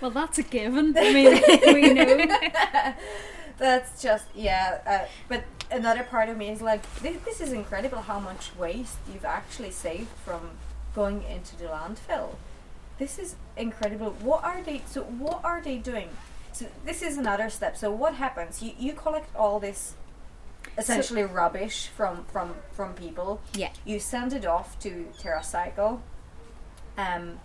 [0.00, 0.94] Well, that's a given.
[0.98, 1.42] I mean,
[1.74, 2.94] we know.
[3.60, 4.80] That's just yeah.
[4.86, 8.96] Uh, but another part of me is like, this, this is incredible how much waste
[9.12, 10.52] you've actually saved from
[10.94, 12.36] going into the landfill.
[12.98, 14.16] This is incredible.
[14.20, 14.82] What are they?
[14.86, 16.08] So what are they doing?
[16.52, 17.76] So this is another step.
[17.76, 18.62] So what happens?
[18.62, 19.94] You you collect all this
[20.78, 23.42] essentially rubbish from from from people.
[23.54, 23.72] Yeah.
[23.84, 26.00] You send it off to TerraCycle.
[26.96, 27.40] Um,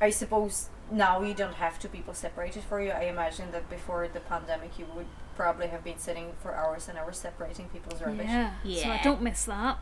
[0.00, 2.90] I suppose now you don't have two people separated for you.
[2.90, 5.06] I imagine that before the pandemic, you would
[5.38, 8.26] probably have been sitting for hours and hours separating people's rubbish.
[8.26, 8.54] Yeah.
[8.64, 8.82] yeah.
[8.82, 9.78] So I don't miss that.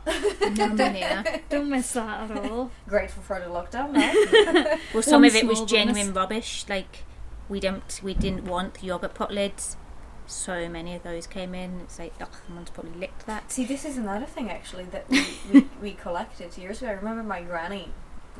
[0.55, 1.23] No, no, no.
[1.49, 2.69] Don't miss that at all.
[2.87, 4.77] Grateful for the lockdown now.
[4.93, 6.15] Well, some One of it was genuine bonus.
[6.15, 6.65] rubbish.
[6.69, 7.05] Like
[7.49, 9.77] we didn't, we didn't want the yogurt pot lids.
[10.27, 11.79] So many of those came in.
[11.81, 13.51] It's like, ugh, someone's probably licked that.
[13.51, 16.91] See, this is another thing actually that we, we, we collected years ago.
[16.91, 17.89] I remember my granny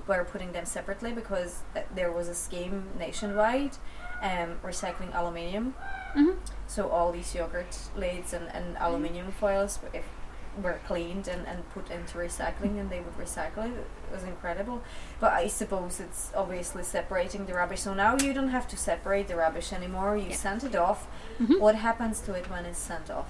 [0.06, 3.78] were putting them separately because uh, there was a scheme nationwide
[4.22, 5.76] um, recycling aluminium.
[6.18, 6.32] Hmm
[6.68, 10.06] So all these yogurt lids and, and aluminium foils if,
[10.64, 13.74] were cleaned and, and put into recycling and they would recycle it.
[13.78, 14.82] It was incredible.
[15.20, 17.82] But I suppose it's obviously separating the rubbish.
[17.82, 20.18] So now you don't have to separate the rubbish anymore.
[20.18, 20.36] You Yeah.
[20.48, 21.08] send it off.
[21.40, 21.60] Mhm.
[21.60, 23.28] What happens to it when it's sent off?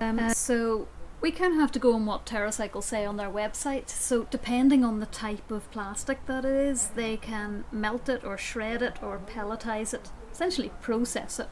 [0.00, 0.88] Um, so
[1.20, 3.88] we kind of have to go on what TerraCycle say on their website.
[3.88, 8.36] So depending on the type of plastic that it is, they can melt it or
[8.36, 11.48] shred it or pelletize it, essentially process it,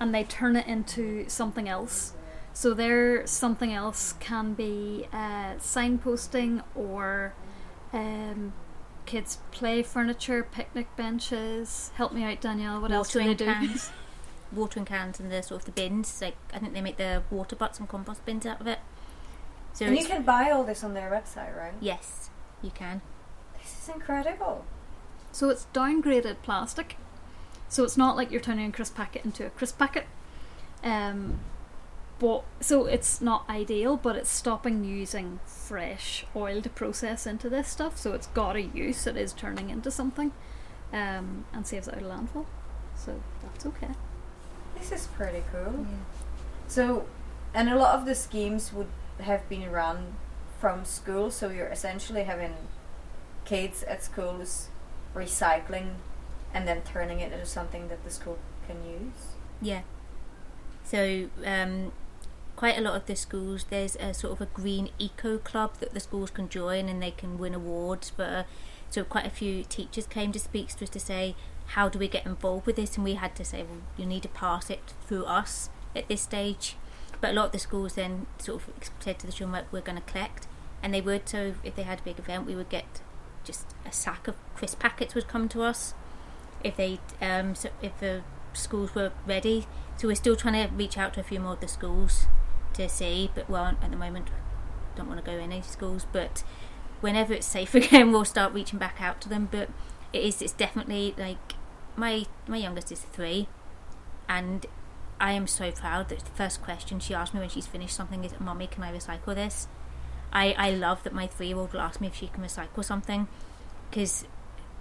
[0.00, 2.12] and they turn it into something else.
[2.52, 7.34] So their something else can be uh, signposting or
[7.92, 8.54] um,
[9.04, 11.90] kids play furniture, picnic benches.
[11.96, 12.80] Help me out, Danielle.
[12.80, 13.66] What else do they watering do?
[13.68, 13.90] cans,
[14.52, 16.20] watering cans, and the sort of the bins.
[16.22, 18.78] Like I think they make the water butts and compost bins out of it.
[19.74, 21.74] So And you can buy all this on their website, right?
[21.80, 22.30] yes,
[22.62, 23.02] you can.
[23.60, 24.64] This is incredible.
[25.30, 26.96] So it's downgraded plastic.
[27.68, 30.06] So it's not like you're turning a crisp packet into a crisp packet.
[30.82, 31.40] Um,
[32.18, 37.68] but so it's not ideal, but it's stopping using fresh oil to process into this
[37.68, 37.98] stuff.
[37.98, 39.06] So it's got a use.
[39.06, 40.32] It is turning into something,
[40.92, 42.46] um, and saves out of landfill.
[42.94, 43.90] So that's okay.
[44.78, 45.86] This is pretty cool.
[46.68, 47.06] So,
[47.52, 48.88] and a lot of the schemes would
[49.20, 50.14] have been run
[50.58, 52.54] from school, so you're essentially having
[53.44, 54.68] kids at schools
[55.14, 55.94] recycling
[56.56, 59.34] and then turning it into something that the school can use.
[59.60, 59.82] Yeah.
[60.84, 61.92] So, um,
[62.56, 65.92] quite a lot of the schools, there's a sort of a green eco club that
[65.92, 68.46] the schools can join and they can win awards for.
[68.88, 71.36] So, quite a few teachers came to speak to us to say,
[71.74, 72.96] how do we get involved with this?
[72.96, 76.22] And we had to say, well, you need to pass it through us at this
[76.22, 76.76] stage.
[77.20, 79.82] But a lot of the schools then sort of said to the children, "Right, we're
[79.82, 80.46] going to collect.
[80.82, 83.02] And they would, so if they had a big event, we would get
[83.44, 85.94] just a sack of crisp packets would come to us
[86.64, 89.66] if they um if a schools were ready.
[89.96, 92.26] So we're still trying to reach out to a few more of the schools
[92.74, 94.28] to see, but well, at the moment,
[94.94, 96.06] don't want to go in any schools.
[96.12, 96.44] But
[97.00, 99.48] whenever it's safe again, we'll start reaching back out to them.
[99.50, 99.70] But
[100.12, 101.54] it is, it's definitely like
[101.96, 103.48] my my youngest is three,
[104.28, 104.66] and
[105.20, 108.24] I am so proud that the first question she asked me when she's finished something
[108.24, 109.68] is, "Mommy, can I recycle this?"
[110.32, 112.84] I I love that my three year old will ask me if she can recycle
[112.84, 113.28] something,
[113.90, 114.24] because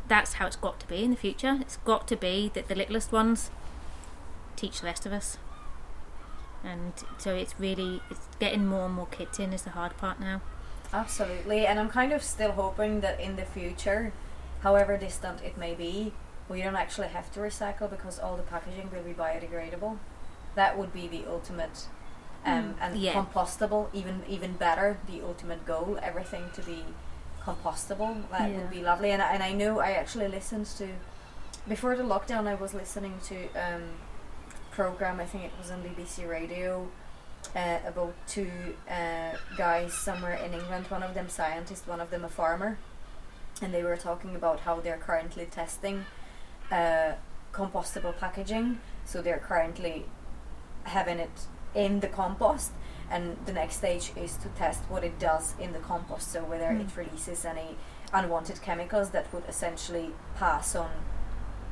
[0.07, 1.57] that's how it's got to be in the future.
[1.61, 3.49] It's got to be that the littlest ones
[4.55, 5.37] teach the rest of us.
[6.63, 10.19] And so it's really it's getting more and more kids in is the hard part
[10.19, 10.41] now.
[10.93, 14.13] Absolutely, and I'm kind of still hoping that in the future,
[14.61, 16.13] however distant it may be,
[16.47, 19.97] we don't actually have to recycle because all the packaging will be biodegradable.
[20.55, 21.87] That would be the ultimate,
[22.45, 23.13] um, Mm, and yeah.
[23.13, 23.89] compostable.
[23.93, 25.99] Even even better, the ultimate goal.
[26.01, 26.83] Everything to be
[27.45, 28.27] compostable.
[28.31, 28.57] That Yeah.
[28.57, 29.11] would be lovely.
[29.11, 30.87] And I- and I know I actually listened to
[31.67, 32.47] before the lockdown.
[32.47, 33.83] I was listening to um,
[34.71, 35.19] program.
[35.19, 36.87] I think it was on BBC Radio
[37.55, 38.51] uh, about two
[38.89, 40.87] uh, guys somewhere in England.
[40.87, 42.77] One of them scientist, one of them a farmer,
[43.61, 46.05] and they were talking about how they're currently testing
[46.71, 47.13] uh,
[47.53, 48.79] compostable packaging.
[49.05, 50.05] So they're currently
[50.85, 52.71] having it in the compost,
[53.11, 56.31] and the next stage is to test what it does in the compost.
[56.31, 56.81] So whether Hmm.
[56.81, 57.77] it releases any
[58.13, 60.89] unwanted chemicals that would essentially pass on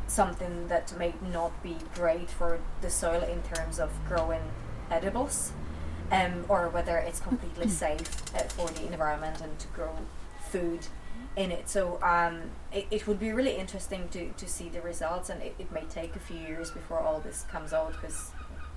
[0.07, 4.41] something that may not be great for the soil in terms of growing
[4.91, 5.53] edibles,
[6.11, 9.95] um, or whether it's completely safe uh, for the environment and to grow
[10.51, 10.87] food
[11.35, 11.69] in it.
[11.69, 15.55] So um, it, it would be really interesting to, to see the results, and it,
[15.57, 18.31] it may take a few years before all this comes out because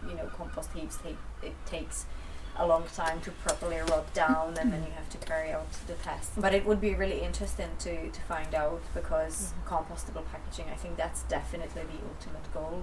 [0.09, 2.05] you know compost heaps take it takes
[2.59, 5.95] a long time to properly rot down and then you have to carry out the
[5.95, 6.31] test.
[6.37, 10.97] But it would be really interesting to, to find out because compostable packaging, I think
[10.97, 12.83] that's definitely the ultimate goal.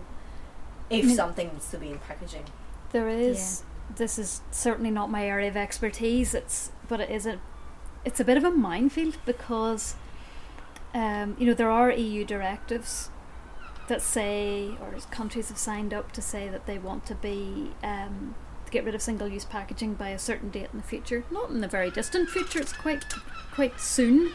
[0.90, 1.16] If Mm.
[1.16, 2.44] something needs to be in packaging.
[2.92, 3.64] There is.
[3.96, 6.34] This is certainly not my area of expertise.
[6.36, 7.40] It's but it is a.
[8.06, 9.96] It's a bit of a minefield because,
[10.94, 13.10] um, you know, there are EU directives
[13.88, 18.36] that say, or countries have signed up to say that they want to be um,
[18.36, 18.43] to
[18.74, 21.24] get rid of single-use packaging by a certain date in the future.
[21.32, 22.60] Not in the very distant future.
[22.60, 23.06] It's quite
[23.54, 24.34] quite soon.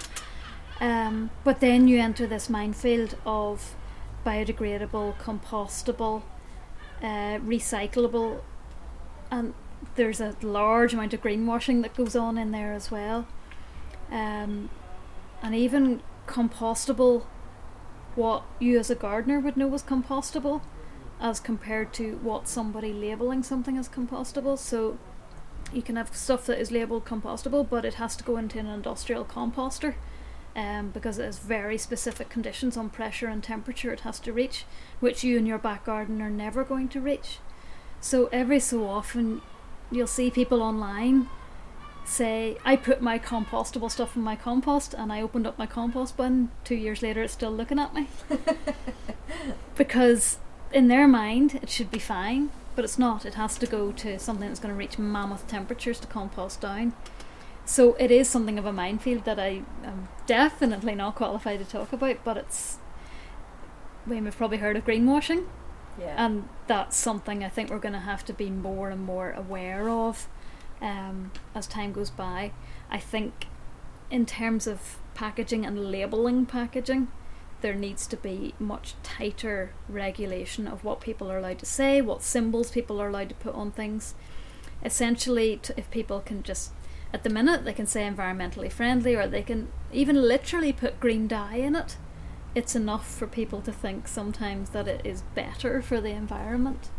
[0.80, 3.74] Um, but then you enter this minefield of
[4.24, 6.22] biodegradable, compostable,
[7.03, 8.43] uh, recyclable,
[9.30, 9.55] and
[9.97, 13.26] there's a large amount of greenwashing that goes on in there as well.
[14.11, 14.70] Um,
[15.43, 17.24] and even compostable,
[18.14, 20.61] what you as a gardener would know as compostable,
[21.21, 24.59] as compared to what somebody labelling something as compostable.
[24.59, 24.99] So
[25.73, 28.66] you can have stuff that is labelled compostable, but it has to go into an
[28.66, 29.95] industrial composter.
[30.57, 34.64] Um, because it has very specific conditions on pressure and temperature it has to reach,
[34.99, 37.39] which you in your back garden are never going to reach.
[38.01, 39.41] So every so often,
[39.91, 41.29] you'll see people online
[42.05, 46.16] say, "I put my compostable stuff in my compost, and I opened up my compost
[46.16, 46.51] bin.
[46.64, 48.09] Two years later, it's still looking at me."
[49.77, 50.39] because
[50.73, 53.25] in their mind, it should be fine, but it's not.
[53.25, 56.93] It has to go to something that's going to reach mammoth temperatures to compost down.
[57.64, 61.93] So it is something of a minefield that I am definitely not qualified to talk
[61.93, 62.79] about, but it's.
[64.07, 65.45] We've probably heard of greenwashing.
[65.99, 66.14] Yeah.
[66.16, 69.89] And that's something I think we're going to have to be more and more aware
[69.91, 70.29] of
[70.81, 72.53] um, as time goes by.
[72.91, 73.47] I think,
[74.11, 77.09] in terms of packaging and labelling packaging,
[77.61, 82.22] there needs to be much tighter regulation of what people are allowed to say, what
[82.22, 84.14] symbols people are allowed to put on things.
[84.84, 86.72] Essentially, t- if people can just,
[87.12, 91.26] at the minute, they can say environmentally friendly or they can even literally put green
[91.26, 91.96] dye in it
[92.54, 96.90] it's enough for people to think sometimes that it is better for the environment.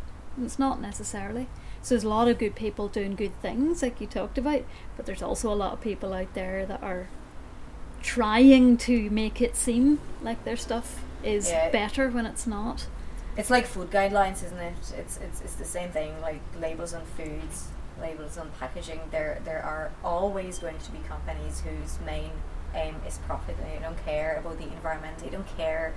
[0.41, 1.47] It's not necessarily.
[1.81, 4.63] So there's a lot of good people doing good things, like you talked about,
[4.95, 7.09] but there's also a lot of people out there that are
[8.01, 11.69] trying to make it seem like their stuff is Yeah.
[11.69, 12.87] better when it's not.
[13.37, 14.73] It's like food guidelines, isn't it?
[14.97, 16.19] It's it's it's the same thing.
[16.21, 17.67] Like labels on foods,
[18.01, 18.99] labels on packaging.
[19.11, 22.31] There there are always going to be companies whose main
[22.75, 25.19] aim is profit, and they don't care about the environment.
[25.19, 25.93] They don't care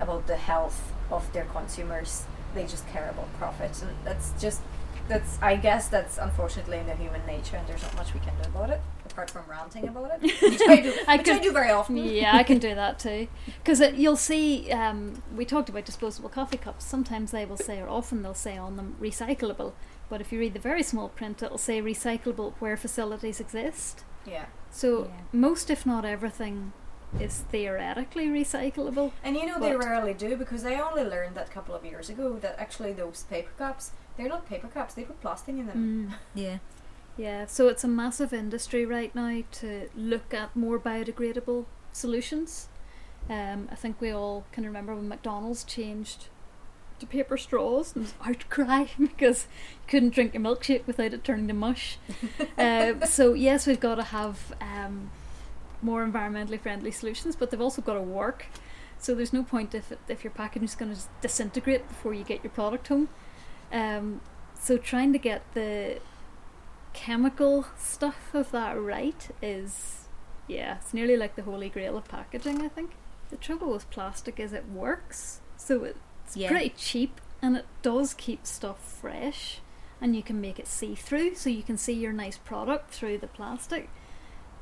[0.00, 2.24] about the health of their consumers.
[2.54, 4.60] They just care about profit, and that's just
[5.08, 5.38] that's.
[5.40, 8.48] I guess that's unfortunately in the human nature, and there's not much we can do
[8.50, 8.80] about it
[9.12, 10.94] apart from ranting about it, which I do.
[11.06, 11.96] I which I do very often.
[11.96, 13.28] yeah, I can do that too.
[13.58, 16.84] Because you'll see, um, we talked about disposable coffee cups.
[16.84, 19.72] Sometimes they will say, or often they'll say on them, recyclable.
[20.08, 24.04] But if you read the very small print, it'll say recyclable where facilities exist.
[24.26, 24.46] Yeah.
[24.70, 25.10] So Yeah.
[25.32, 26.72] most, if not everything,
[27.20, 29.12] is theoretically recyclable.
[29.22, 32.08] And you know they rarely do because I only learned that a couple of years
[32.08, 36.14] ago that actually those paper cups they're not paper cups; they put plastic in them.
[36.34, 36.58] Yeah.
[37.16, 42.68] Yeah, so it's a massive industry right now to look at more biodegradable solutions.
[43.28, 46.28] Um, I think we all can remember when McDonald's changed
[46.98, 51.48] to paper straws and was outcry because you couldn't drink your milkshake without it turning
[51.48, 51.98] to mush.
[52.58, 55.10] uh, so yes, we've got to have um,
[55.82, 58.46] more environmentally friendly solutions, but they've also got to work.
[58.98, 62.24] So there's no point if it, if your packaging is going to disintegrate before you
[62.24, 63.08] get your product home.
[63.72, 64.20] Um,
[64.58, 65.98] so trying to get the
[66.92, 70.08] chemical stuff of that right is
[70.48, 72.92] yeah, it's nearly like the holy grail of packaging, I think.
[73.30, 75.40] The trouble with plastic is it works.
[75.56, 76.48] So it's Yeah.
[76.50, 79.60] pretty cheap and it does keep stuff fresh
[80.00, 83.18] and you can make it see through so you can see your nice product through
[83.18, 83.88] the plastic.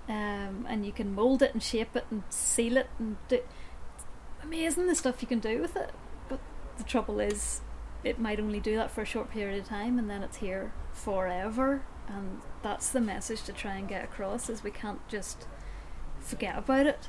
[0.09, 4.05] Um, and you can mold it and shape it and seal it and do it's
[4.43, 5.93] amazing the stuff you can do with it.
[6.29, 6.41] But
[6.79, 7.61] the trouble is
[8.05, 10.73] it might only do that for a short period of time and then it's here
[10.93, 15.47] forever and that's the message to try and get across is we can't just
[16.19, 17.09] forget about it.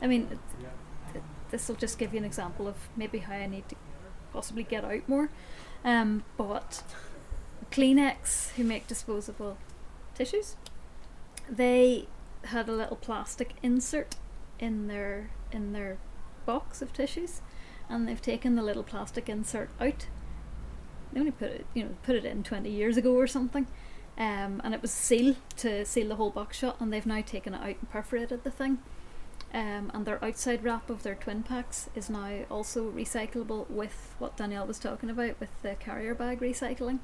[0.00, 0.38] I mean
[1.50, 3.76] this will just give you an example of maybe how i need to
[4.32, 5.28] possibly get out more.
[5.84, 6.82] Um, but
[7.70, 9.56] kleenex who make disposable
[10.14, 10.56] tissues
[11.48, 12.06] they
[12.44, 14.16] had a little plastic insert
[14.58, 15.98] in their in their
[16.46, 17.40] box of tissues
[17.88, 20.06] and they've taken the little plastic insert out.
[21.12, 23.66] They only put it you know put it in 20 years ago or something
[24.18, 27.54] um, and it was seal to seal the whole box shut and they've now taken
[27.54, 28.78] it out and perforated the thing.
[29.54, 34.36] Um, and their outside wrap of their twin packs is now also recyclable with what
[34.36, 37.00] Danielle was talking about with the carrier bag recycling.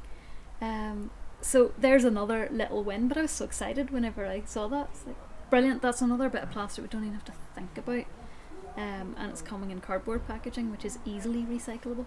[0.61, 4.88] Um, so there's another little win but I was so excited whenever I saw that.
[4.92, 5.16] It's like
[5.50, 8.04] brilliant that's another bit of plastic we don't even have to think about.
[8.76, 12.06] Um, and it's coming in cardboard packaging which is easily recyclable.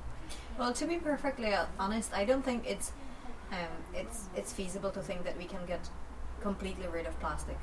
[0.57, 2.93] Well, to be perfectly honest, I don't think it's
[3.51, 3.57] um,
[3.93, 5.89] it's it's feasible to think that we can get
[6.41, 7.57] completely rid of plastic.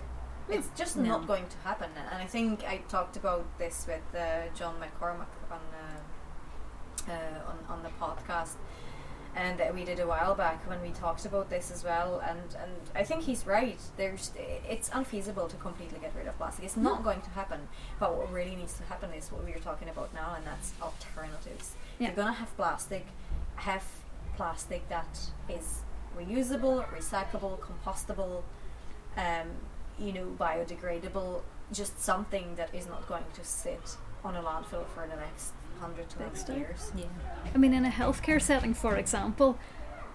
[0.48, 1.02] It's just No.
[1.18, 1.90] not going to happen.
[2.12, 7.58] And I think I talked about this with uh, John McCormack on uh, uh, on
[7.68, 8.56] on the podcast,
[9.36, 12.20] and that we did a while back when we talked about this as well.
[12.20, 13.80] And and I think he's right.
[13.96, 14.32] There's
[14.68, 16.64] it's unfeasible to completely get rid of plastic.
[16.64, 17.04] It's not No.
[17.04, 17.68] going to happen.
[18.00, 20.72] But what really needs to happen is what we are talking about now, and that's
[20.80, 21.74] alternatives.
[21.98, 22.08] Yeah.
[22.08, 23.06] You're gonna have plastic,
[23.56, 23.84] have
[24.38, 25.12] plastic that
[25.48, 25.82] is
[26.18, 28.36] reusable, recyclable, compostable,
[29.16, 29.48] um,
[29.98, 31.42] you know, biodegradable.
[31.80, 36.08] Just something that is not going to sit on a landfill for the next hundred
[36.10, 36.92] to Next years.
[36.96, 37.04] Yeah.
[37.54, 39.58] I mean, in a healthcare setting, for example,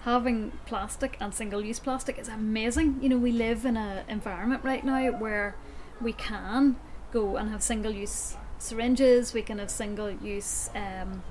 [0.01, 2.99] having plastic and single-use plastic is amazing.
[3.03, 5.55] You know, we live in an environment right now where
[6.01, 6.75] we can
[7.11, 9.33] go and have single-use syringes.
[9.33, 10.69] We can have single-use.
[10.75, 11.23] Um,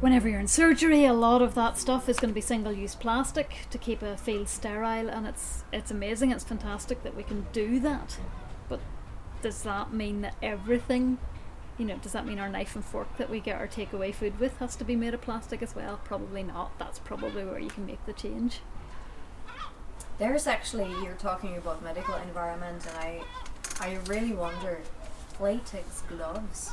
[0.00, 3.66] whenever you're in surgery, a lot of that stuff is going to be single-use plastic
[3.70, 6.32] to keep a field sterile, and it's it's amazing.
[6.32, 8.18] It's fantastic that we can do that.
[8.68, 8.80] But
[9.42, 11.18] does that mean that everything
[11.78, 14.38] you know, does that mean our knife and fork that we get our takeaway food
[14.40, 16.00] with has to be made of plastic as well?
[16.04, 16.78] Probably not.
[16.78, 18.60] That's probably where you can make the change.
[20.18, 23.20] There's actually you're talking about medical environment, and I,
[23.80, 24.80] I really wonder,
[25.38, 26.70] latex gloves,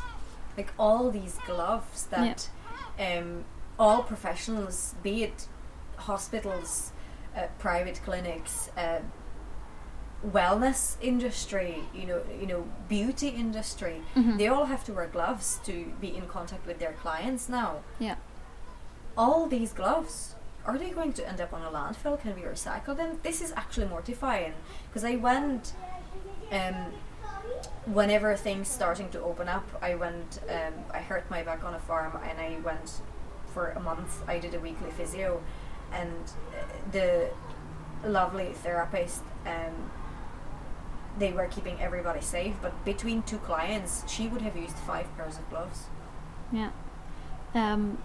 [0.56, 2.50] like all these gloves that,
[3.00, 3.46] um,
[3.80, 5.48] all professionals, be it
[5.98, 6.92] hospitals,
[7.36, 9.00] uh, private clinics, uh,
[10.26, 14.38] wellness industry, you know, you know, beauty industry, Mhm.
[14.38, 17.82] they all have to wear gloves to be in contact with their clients now.
[18.00, 18.16] Yeah.
[19.18, 20.36] All these gloves,
[20.66, 22.20] are they going to end up on a landfill?
[22.22, 23.20] Can we recycle them?
[23.24, 24.54] this is actually mortifying
[24.88, 25.74] because I went,
[26.52, 26.94] um,
[27.86, 31.80] whenever things starting to open up, I went, um, I hurt my back on a
[31.80, 33.02] farm and I went
[33.54, 34.24] for a month.
[34.28, 35.42] I did a weekly physio,
[35.92, 36.12] and
[36.52, 37.30] uh, the
[38.06, 39.92] lovely therapist, um,
[41.20, 42.56] they were keeping everybody safe.
[42.62, 45.84] But between two clients, she would have used five pairs of gloves.
[46.52, 46.72] Yeah.
[47.54, 48.00] Um,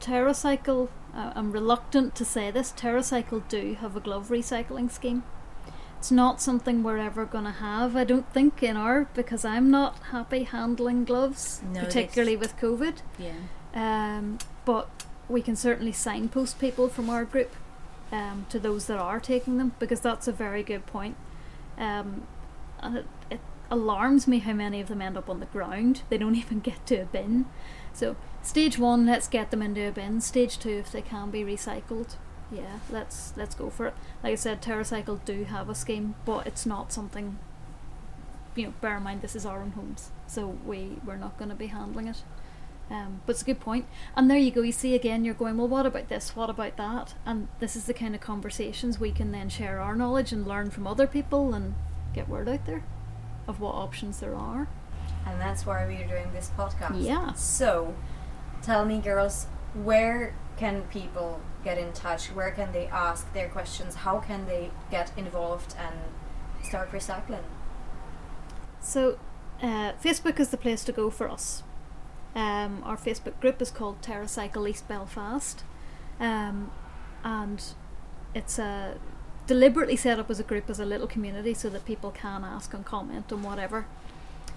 [0.00, 5.22] TerraCycle, uh, I'm reluctant to say this, TerraCycle do have a glove recycling scheme.
[5.98, 9.70] It's not something we're ever going to have, I don't think, in our, because I'm
[9.70, 12.98] not happy handling gloves, No, particularly with COVID.
[13.18, 13.32] Yeah.
[13.74, 14.88] Um, but
[15.28, 17.54] we can certainly signpost people from our group
[18.12, 21.16] um, to those that are taking them because that's a very good point.
[21.78, 22.26] Um,
[22.80, 23.40] and it, it
[23.70, 26.02] alarms me how many of them end up on the ground.
[26.08, 27.46] They don't even get to a bin.
[27.92, 30.20] So stage one, let's get them into a bin.
[30.20, 32.16] Stage two, if they can be recycled,
[32.50, 33.94] yeah, let's let's go for it.
[34.22, 37.38] Like I said, TerraCycle do have a scheme, but it's not something
[38.54, 41.50] you know, bear in mind this is our own homes, so we we're not going
[41.50, 42.22] to be handling it.
[42.88, 43.86] Um, but it's a good point.
[44.14, 44.62] And there you go.
[44.62, 46.36] You see again, you're going, well, what about this?
[46.36, 47.14] What about that?
[47.24, 50.70] And this is the kind of conversations we can then share our knowledge and learn
[50.70, 51.74] from other people and
[52.14, 52.84] get word out there
[53.48, 54.68] of what options there are.
[55.26, 57.04] And that's why we're doing this podcast.
[57.04, 57.32] Yeah.
[57.32, 57.96] So,
[58.62, 62.26] tell me, girls, where can people get in touch?
[62.28, 63.96] Where can they ask their questions?
[63.96, 65.94] How can they get involved and
[66.64, 67.44] start recycling?
[68.80, 69.18] So,
[69.62, 71.62] uh, Facebook is the place to go for us.
[72.34, 75.64] Um, our Facebook group is called TerraCycle East Belfast,
[76.20, 76.70] um,
[77.24, 77.62] and
[78.34, 78.98] it's a
[79.46, 82.74] deliberately set up as a group as a little community so that people can ask
[82.74, 83.86] and comment on whatever.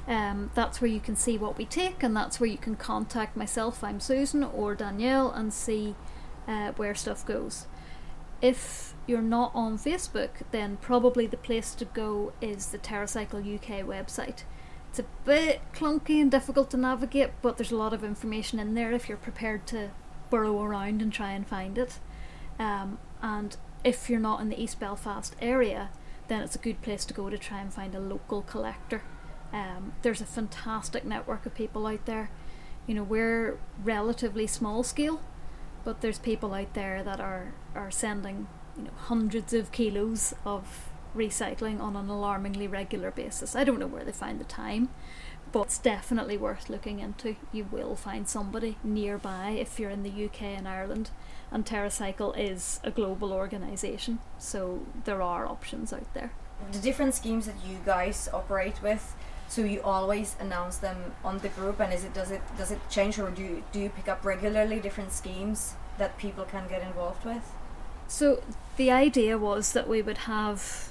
[0.09, 3.37] Um, that's where you can see what we take, and that's where you can contact
[3.37, 3.83] myself.
[3.83, 5.95] I'm Susan or Danielle and see
[6.47, 7.67] uh, where stuff goes.
[8.41, 13.85] If you're not on Facebook, then probably the place to go is the TerraCycle UK
[13.85, 14.43] website.
[14.89, 18.73] It's a bit clunky and difficult to navigate, but there's a lot of information in
[18.73, 19.91] there if you're prepared to
[20.31, 21.99] burrow around and try and find it.
[22.57, 25.91] Um, and if you're not in the East Belfast area,
[26.29, 29.03] then it's a good place to go to try and find a local collector.
[29.51, 32.29] Um, there's a fantastic network of people out there.
[32.87, 35.21] You know, we're relatively small scale,
[35.83, 38.47] but there's people out there that are, are sending
[38.77, 43.55] you know hundreds of kilos of recycling on an alarmingly regular basis.
[43.55, 44.89] I don't know where they find the time,
[45.51, 47.35] but it's definitely worth looking into.
[47.51, 51.09] You will find somebody nearby if you're in the UK and Ireland.
[51.51, 56.31] And TerraCycle is a global organisation, so there are options out there.
[56.71, 59.15] The different schemes that you guys operate with,
[59.49, 62.79] so you always announce them on the group, and is it does it does it
[62.89, 66.81] change, or do you, do you pick up regularly different schemes that people can get
[66.81, 67.51] involved with?
[68.07, 68.41] So
[68.77, 70.89] the idea was that we would have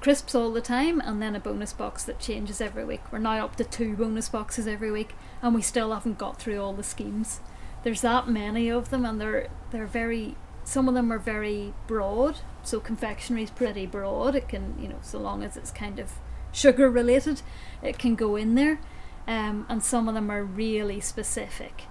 [0.00, 3.00] crisps all the time and then a bonus box that changes every week.
[3.10, 6.60] We're now up to two bonus boxes every week and we still haven't got through
[6.60, 7.40] all the schemes.
[7.82, 12.40] There's that many of them and they're they're very some of them are very broad.
[12.62, 14.34] So confectionery is pretty broad.
[14.34, 16.12] It can, you know, so long as it's kind of
[16.58, 17.42] sugar related,
[17.82, 18.80] it can go in there.
[19.26, 21.82] Um, and some of them are really specific.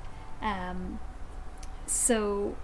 [0.41, 0.99] Um,
[1.85, 2.55] so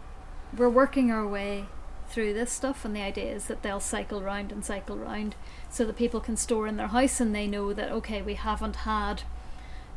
[0.56, 1.66] we're working our way
[2.08, 5.36] through this stuff and the idea is that they'll cycle round and cycle round
[5.70, 8.78] so that people can store in their house and they know that okay we haven't
[8.78, 9.24] had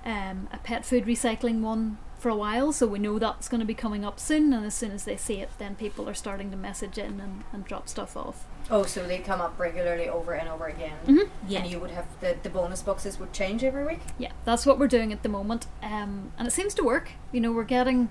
[0.04, 3.66] um, a pet food recycling one for a while so we know that's going to
[3.66, 6.50] be coming up soon and as soon as they see it then people are starting
[6.50, 10.32] to message in and, and drop stuff off Oh, so they come up regularly over
[10.32, 10.96] and over again.
[11.06, 11.28] Mhm.
[11.46, 11.60] Yeah.
[11.60, 14.00] And you would have the, the bonus boxes would change every week?
[14.18, 17.40] yeah that's what we're doing at the moment um, and it seems to work you
[17.40, 18.08] know we're getting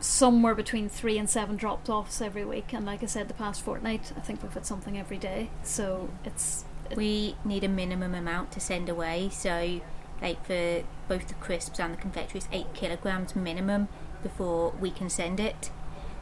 [0.00, 3.60] somewhere between three and seven drop offs every week and like i said the past
[3.62, 6.64] fortnight i think we've had something every day so it's
[6.96, 9.80] We need a minimum amount to send away, so
[10.22, 13.88] like for both the crisps and the confectionery, it's eight kilograms minimum
[14.22, 15.70] before we can send it.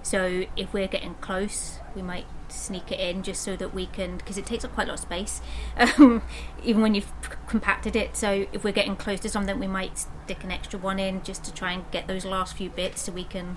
[0.03, 4.17] So if we're getting close, we might sneak it in just so that we can,
[4.17, 5.41] because it takes up quite a lot of space,
[5.77, 6.23] um,
[6.63, 7.13] even when you've
[7.47, 8.17] compacted it.
[8.17, 11.45] So if we're getting close to something, we might stick an extra one in just
[11.45, 13.57] to try and get those last few bits so we can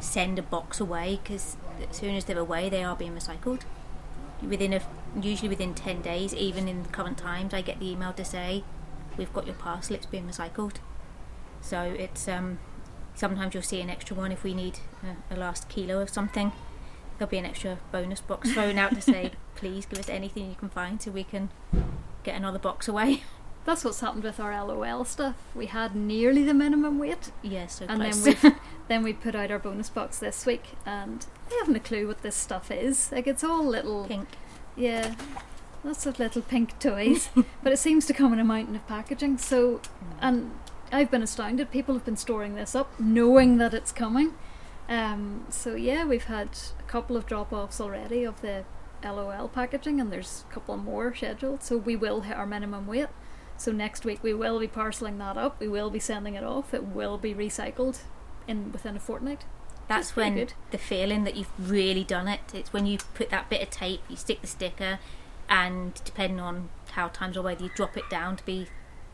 [0.00, 1.20] send a box away.
[1.22, 1.56] Because
[1.88, 3.62] as soon as they're away, they are being recycled
[4.46, 4.80] within a
[5.20, 8.64] usually within 10 days even in the current times i get the email to say
[9.16, 10.76] we've got your parcel it's being recycled
[11.60, 12.58] so it's um
[13.14, 16.52] sometimes you'll see an extra one if we need a, a last kilo of something
[17.22, 20.56] there'll be an extra bonus box thrown out to say please give us anything you
[20.56, 21.50] can find so we can
[22.24, 23.22] get another box away.
[23.64, 25.36] That's what's happened with our lol stuff.
[25.54, 27.30] We had nearly the minimum weight.
[27.40, 28.24] Yes so and close.
[28.24, 28.50] then we
[28.88, 32.22] then we put out our bonus box this week and i haven't a clue what
[32.22, 33.12] this stuff is.
[33.12, 34.30] Like it's all little pink.
[34.74, 35.14] Yeah
[35.84, 37.28] lots of little pink toys
[37.62, 39.38] but it seems to come in a mountain of packaging.
[39.38, 39.80] So mm.
[40.20, 40.50] and
[40.90, 41.70] i've been astounded.
[41.70, 44.34] People have been storing this up knowing that it's coming
[44.88, 48.64] um, so yeah we've had a couple of drop-offs already of the
[49.10, 53.08] lol packaging and there's a couple more scheduled so we will hit our minimum weight.
[53.56, 55.60] So next week we will be parceling that up.
[55.60, 56.74] We will be sending it off.
[56.74, 58.00] It will be recycled
[58.48, 59.44] in within a fortnight.
[59.88, 60.54] That's when good.
[60.70, 64.00] the feeling that you've really done it it's when you put that bit of tape
[64.08, 65.00] you stick the sticker
[65.48, 68.68] and depending on how times are whether you drop it down to be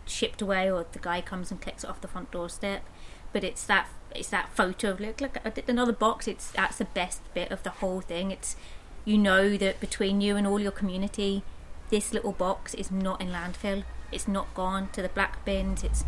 [0.05, 2.85] shipped away or the guy comes and collects it off the front doorstep
[3.33, 6.78] but it's that it's that photo of look look I did another box it's that's
[6.78, 8.30] the best bit of the whole thing.
[8.30, 8.56] It's
[9.04, 11.42] you know that between you and all your community
[11.90, 13.84] this little box is not in landfill.
[14.12, 15.82] It's not gone to the black bins.
[15.84, 16.04] It's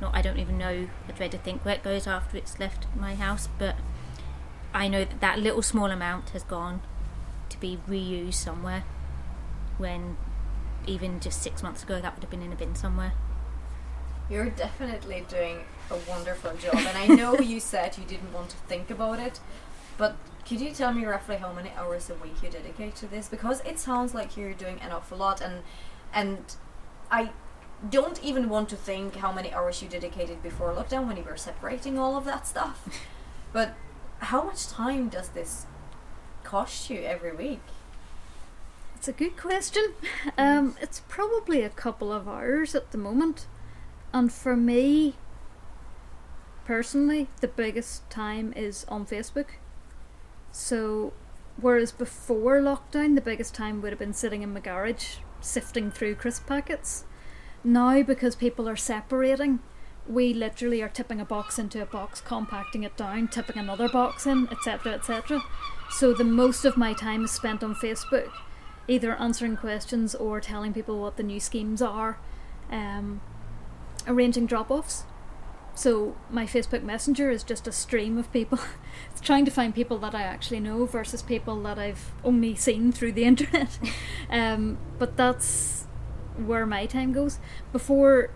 [0.00, 2.86] not I don't even know I dread to think where it goes after it's left
[2.96, 3.76] my house but
[4.72, 6.82] I know that that little small amount has gone
[7.48, 8.84] to be reused somewhere
[9.78, 10.16] when
[10.86, 13.12] even just six months ago, that would have been in a bin somewhere.
[14.28, 15.60] You're definitely doing
[15.90, 19.40] a wonderful job, and I know you said you didn't want to think about it,
[19.96, 20.16] but
[20.46, 23.28] could you tell me roughly how many hours a week you dedicate to this?
[23.28, 25.62] Because it sounds like you're doing an awful lot, and
[26.12, 26.56] and
[27.10, 27.30] I
[27.90, 31.36] don't even want to think how many hours you dedicated before lockdown when you were
[31.36, 32.88] separating all of that stuff.
[33.52, 33.74] but
[34.18, 35.66] how much time does this
[36.42, 37.60] cost you every week?
[38.96, 39.92] It's a good question.
[40.38, 43.46] Um, it's probably a couple of hours at the moment.
[44.14, 45.16] And for me,
[46.64, 49.56] personally, the biggest time is on Facebook.
[50.52, 51.12] So,
[51.60, 56.14] whereas before lockdown, the biggest time would have been sitting in my garage sifting through
[56.14, 57.04] crisp packets.
[57.62, 59.60] Now, because people are separating,
[60.06, 64.26] we literally are tipping a box into a box, compacting it down, tipping another box
[64.26, 65.42] in, etc., etc.
[65.90, 68.30] So, the most of my time is spent on Facebook,
[68.86, 72.18] either answering questions or telling people what the new schemes are,
[72.70, 73.20] um,
[74.06, 75.04] arranging drop offs.
[75.74, 78.58] So my Facebook Messenger is just a stream of people.
[79.10, 82.92] it's trying to find people that I actually know versus people that I've only seen
[82.92, 83.78] through the internet.
[84.30, 85.86] um, but that's
[86.36, 87.38] where my time goes.
[87.72, 88.30] Before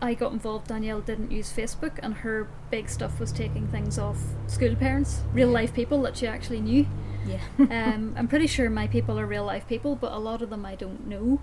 [0.00, 4.18] I got involved, Danielle didn't use Facebook, and her big stuff was taking things off
[4.46, 6.86] school parents, real life people that she actually knew.
[7.24, 7.40] Yeah.
[7.58, 10.66] um, I'm pretty sure my people are real life people, but a lot of them
[10.66, 11.40] I don't know.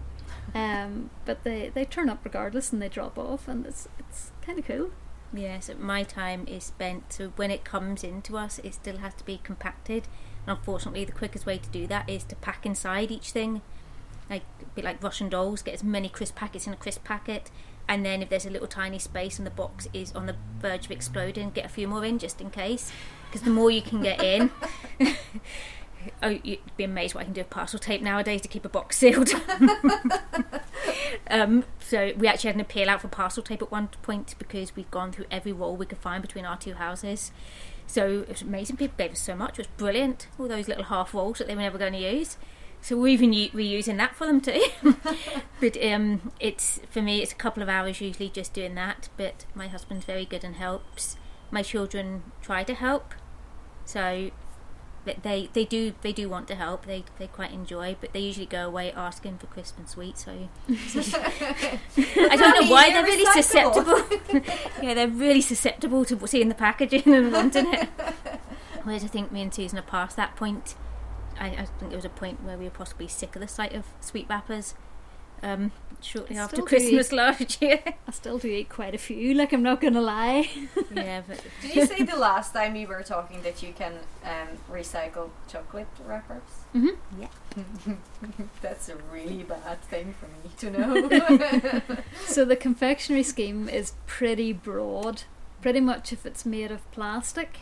[0.53, 4.59] Um, but they, they turn up regardless and they drop off, and it's it's kind
[4.59, 4.91] of cool.
[5.31, 7.13] Yeah, so my time is spent.
[7.13, 10.07] So when it comes into us, it still has to be compacted.
[10.47, 13.61] And unfortunately, the quickest way to do that is to pack inside each thing,
[14.29, 15.61] like a bit like Russian dolls.
[15.61, 17.51] Get as many crisp packets in a crisp packet,
[17.87, 20.85] and then if there's a little tiny space and the box is on the verge
[20.85, 22.91] of exploding, get a few more in just in case.
[23.27, 24.51] Because the more you can get in.
[26.23, 28.69] Oh, you'd be amazed what I can do with parcel tape nowadays to keep a
[28.69, 29.29] box sealed.
[31.29, 34.75] um, so we actually had an appeal out for parcel tape at one point because
[34.75, 37.31] we'd gone through every wall we could find between our two houses.
[37.87, 38.77] So it was amazing.
[38.77, 39.53] People gave us so much.
[39.53, 40.27] It was brilliant.
[40.39, 42.37] All those little half walls that they were never going to use.
[42.81, 44.63] So we're even u- we're using that for them too.
[45.59, 49.09] but um, it's for me, it's a couple of hours usually just doing that.
[49.17, 51.17] But my husband's very good and helps.
[51.51, 53.13] My children try to help.
[53.85, 54.29] So
[55.23, 56.85] they they do they do want to help.
[56.85, 60.17] They they quite enjoy, but they usually go away asking for crisp and sweet.
[60.17, 60.31] So
[60.69, 64.01] I don't know why they're really susceptible.
[64.81, 67.89] yeah, they're really susceptible to seeing the packaging and wanting it.
[68.83, 70.75] Whereas I think me and Susan are past that point.
[71.39, 73.73] I, I think there was a point where we were possibly sick of the sight
[73.73, 74.73] of sweet wrappers.
[75.41, 75.71] Um,
[76.01, 77.79] shortly I after Christmas eat- last year.
[78.07, 80.49] I still do eat quite a few, like I'm not gonna lie.
[80.93, 84.47] yeah, but Did you say the last time we were talking that you can um,
[84.71, 86.41] recycle chocolate wrappers?
[86.73, 86.87] hmm
[87.19, 87.27] Yeah,
[88.61, 91.81] That's a really bad thing for me to know.
[92.25, 95.23] So the confectionery scheme is pretty broad.
[95.61, 97.59] Pretty much if it's made of plastic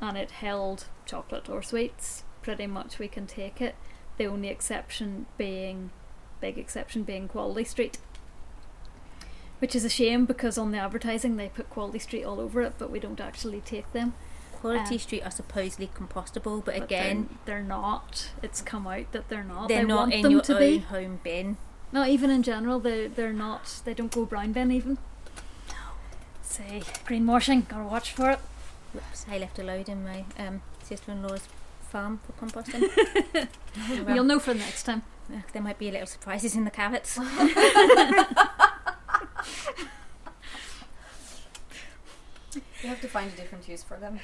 [0.00, 3.74] and it held chocolate or sweets, pretty much we can take it.
[4.18, 5.90] The only exception being,
[6.40, 7.98] big exception being Quality Street.
[9.60, 12.74] Which is a shame because on the advertising they put Quality Street all over it,
[12.78, 14.14] but we don't actually take them.
[14.52, 18.30] Quality Um, Street are supposedly compostable, but, But again, they're, they're not.
[18.42, 19.68] It's come out that they're not.
[19.68, 20.78] they're they not want in them your to own be.
[20.78, 21.56] home bin.
[21.92, 23.80] Not even in general, they they're not.
[23.84, 24.98] They don't go brown bin even.
[25.68, 25.74] No.
[26.42, 27.66] Say greenwashing.
[27.68, 28.38] Gotta watch for it.
[28.92, 31.48] Whoops, I left a load in my um, sister-in-law's
[31.88, 33.48] farm for composting.
[34.14, 35.02] You'll know for the next time.
[35.52, 37.18] There might be a little surprises in the carrots.
[42.82, 44.20] you have to find a different use for them.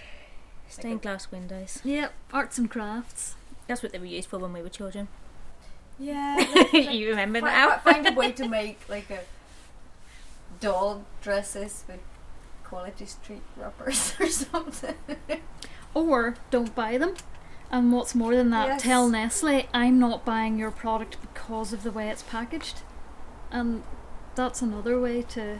[0.68, 1.80] Stained glass windows.
[1.84, 3.36] Yep, arts and crafts.
[3.66, 5.08] That's what they were used for when we were children.
[5.98, 6.38] Yeah.
[6.72, 7.78] you remember Fi- now?
[7.78, 9.20] Find a way to make like a
[10.60, 12.00] doll dresses with
[12.64, 14.94] quality street wrappers or something.
[15.94, 17.14] Or don't buy them.
[17.74, 18.82] And what's more than that, Yes.
[18.82, 22.82] tell Nestle, I'm not buying your product because of the way it's packaged.
[23.50, 23.82] And
[24.36, 25.58] that's another way to.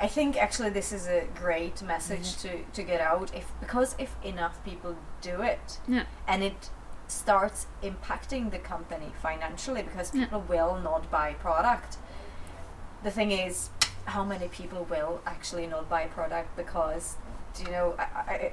[0.00, 4.14] I think actually this is a great message to, to get out if because if
[4.22, 6.04] enough people do it Yeah.
[6.28, 6.70] and it
[7.08, 10.26] starts impacting the company financially because Yeah.
[10.26, 11.96] people will not buy product.
[13.02, 13.70] The thing is,
[14.04, 17.16] how many people will actually not buy product because
[17.60, 18.04] you know I,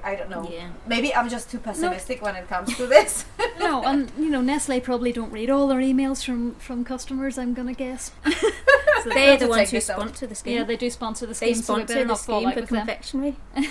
[0.04, 0.68] I, I don't know Yeah.
[0.86, 3.24] maybe I'm just too pessimistic when it comes to this.
[3.58, 7.54] no, and you know, Nestle probably don't read all their emails from, from customers, I'm
[7.54, 8.10] gonna guess.
[9.02, 10.56] So They're the ones who sponsor the scheme.
[10.56, 13.36] Yeah, they do sponsor the scheme, so we sponsor better the scheme for confectionery.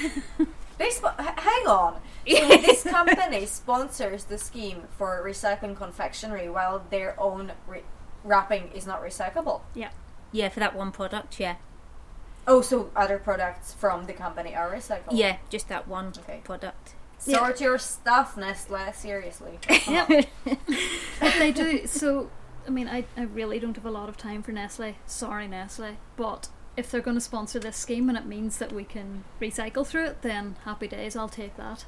[0.78, 2.02] They sp- h- hang on.
[2.28, 7.84] So this company sponsors the scheme for recycling confectionery while their own re-
[8.24, 9.62] wrapping is not recyclable.
[9.76, 9.90] Yeah.
[10.32, 11.56] Yeah, for that one product, yeah.
[12.46, 15.12] Oh, so other products from the company are recyclable.
[15.12, 16.42] Yeah, just that one Okay.
[16.44, 16.96] product.
[17.18, 18.92] Sort your stuff, Nestle.
[18.94, 19.60] Seriously.
[20.46, 21.88] But they do.
[21.88, 22.30] So,
[22.68, 24.96] I mean, I, I really don't have a lot of time for Nestle.
[25.06, 25.98] Sorry, Nestle.
[26.18, 29.88] But if they're going to sponsor this scheme and it means that we can recycle
[29.88, 31.16] through it, then happy days.
[31.16, 31.86] I'll take that.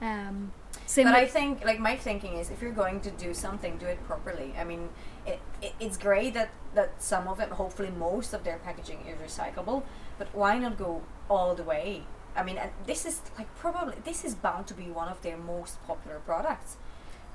[0.00, 0.52] Um,
[0.86, 3.86] same But I think, like, my thinking is, if you're going to do something, do
[3.86, 4.54] it properly.
[4.58, 4.88] I mean,
[5.26, 9.16] it, it it's great that that some of it, hopefully most of their packaging is
[9.18, 9.82] recyclable.
[10.18, 12.02] But why not go all the way?
[12.36, 15.36] I mean, and this is like probably this is bound to be one of their
[15.36, 16.76] most popular products.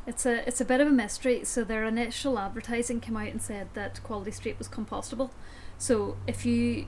[0.08, 1.44] It's a it's a bit of a mystery.
[1.44, 5.32] So their initial advertising came out and said that Quality Street was compostable.
[5.78, 6.86] So if you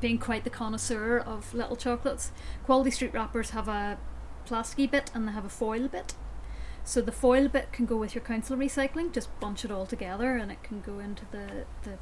[0.00, 2.32] being quite the connoisseur of little chocolates,
[2.64, 3.98] Quality Street wrappers have a
[4.46, 6.14] plasticky bit and they have a foil bit.
[6.84, 10.36] So the foil bit can go with your council recycling, just bunch it all together
[10.36, 11.98] and it can go into the the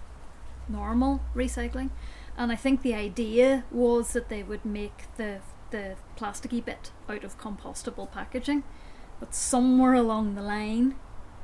[0.68, 1.90] normal recycling.
[2.36, 7.24] And I think the idea was that they would make the the plasticky bit out
[7.24, 8.62] of compostable packaging
[9.18, 10.94] but somewhere along the line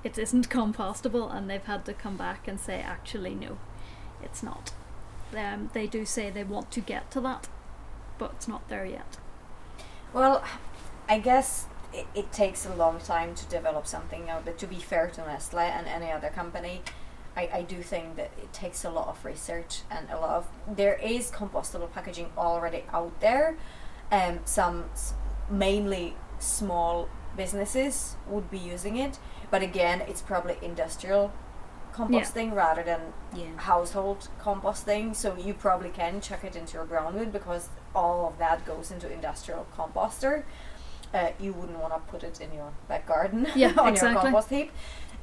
[0.03, 3.59] it isn't compostable and they've had to come back and say actually no
[4.22, 4.72] it's not
[5.37, 7.49] um, they do say they want to get to that
[8.18, 9.18] but it's not there yet
[10.12, 10.43] Well,
[11.09, 11.66] I guess
[11.97, 15.20] it, it takes a long time to develop something now, but to be fair to
[15.22, 16.82] Nestle and any other company,
[17.36, 20.49] I, I do think that it takes a lot of research and a lot of.
[20.76, 23.57] There is compostable packaging already out there.
[24.12, 25.14] Um, some s-
[25.51, 29.18] mainly small businesses would be using it,
[29.51, 31.32] but again, it's probably industrial
[31.94, 33.01] composting rather than
[33.34, 33.57] Yeah.
[33.57, 38.64] household composting, so you probably can chuck it into your groundwood because all of that
[38.66, 40.44] goes into industrial composter.
[41.16, 44.50] Uh, you wouldn't want to put it in your back garden Yeah, on your compost
[44.50, 44.70] heap,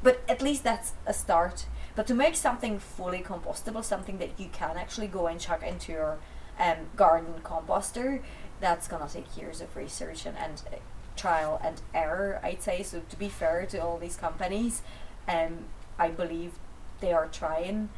[0.02, 1.68] but at least that's a start.
[1.96, 5.92] But to make something fully compostable, something that you can actually go and chuck into
[5.92, 6.18] your
[6.60, 8.24] um, garden composter,
[8.60, 10.78] that's gonna take years of research and, and uh,
[11.16, 12.82] trial and error, I'd say.
[12.82, 14.82] So to be fair to all these companies,
[15.28, 15.66] um,
[16.00, 16.54] I believe
[17.02, 17.90] they are trying.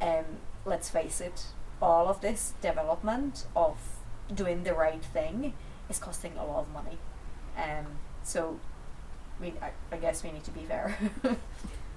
[0.00, 1.46] Um, let's face it,
[1.82, 3.76] all of this development of
[4.32, 5.54] doing the right thing
[5.88, 6.98] is costing a lot of money.
[7.60, 7.86] Um,
[8.22, 8.58] so
[9.40, 10.96] we, I, I guess we need to be fair.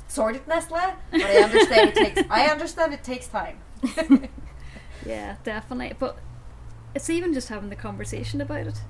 [0.08, 0.80] Sorted Nestle,
[1.12, 2.22] but I understand it takes.
[2.30, 3.58] I understand it takes time.
[5.06, 6.18] yeah definitely but
[6.96, 8.82] it's even just having the conversation about it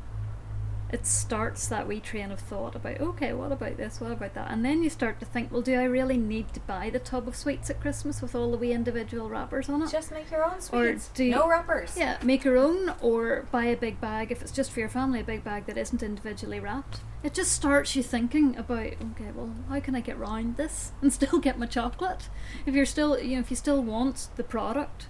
[0.94, 4.52] it starts that wee train of thought about okay what about this what about that
[4.52, 7.28] and then you start to think well do i really need to buy the tub
[7.28, 10.46] of sweets at christmas with all the wee individual wrappers on it Just make your
[10.46, 11.98] own Or do you- no wrappers.
[11.98, 15.20] Yeah, make your own or buy a big bag if it's just for your family,
[15.20, 17.00] a big bag that isn't individually wrapped.
[17.24, 21.12] It just starts you thinking about, okay, well, how can I get round this and
[21.12, 22.30] still get my chocolate?
[22.68, 25.08] If you're still, you know, if you still want the product,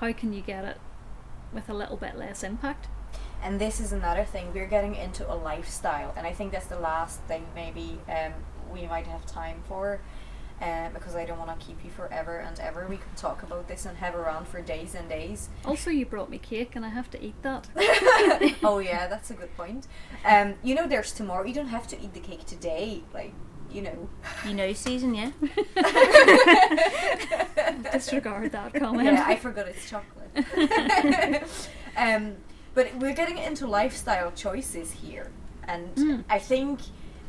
[0.00, 0.78] how can you get it
[1.54, 2.88] with a little bit less impact?
[3.42, 4.52] And this is another thing.
[4.54, 8.32] We're getting into a lifestyle, and I think that's the last thing maybe um,
[8.72, 10.00] we might have time for.
[10.60, 12.86] Uh, because I don't want to keep you forever and ever.
[12.88, 15.48] We could talk about this and have around for days and days.
[15.64, 17.66] Also, you brought me cake and I have to eat that.
[18.62, 19.88] oh yeah, that's a good point.
[20.24, 21.44] Um, you know, there's tomorrow.
[21.44, 23.02] You don't have to eat the cake today.
[23.12, 23.32] Like,
[23.72, 24.08] you know.
[24.46, 25.32] You know, season, yeah.
[27.92, 29.14] Disregard that comment.
[29.14, 30.30] Yeah, I forgot it's chocolate.
[31.96, 32.36] um,
[32.74, 35.30] but we're getting into lifestyle choices here,
[35.66, 36.24] and Mm.
[36.30, 36.80] I think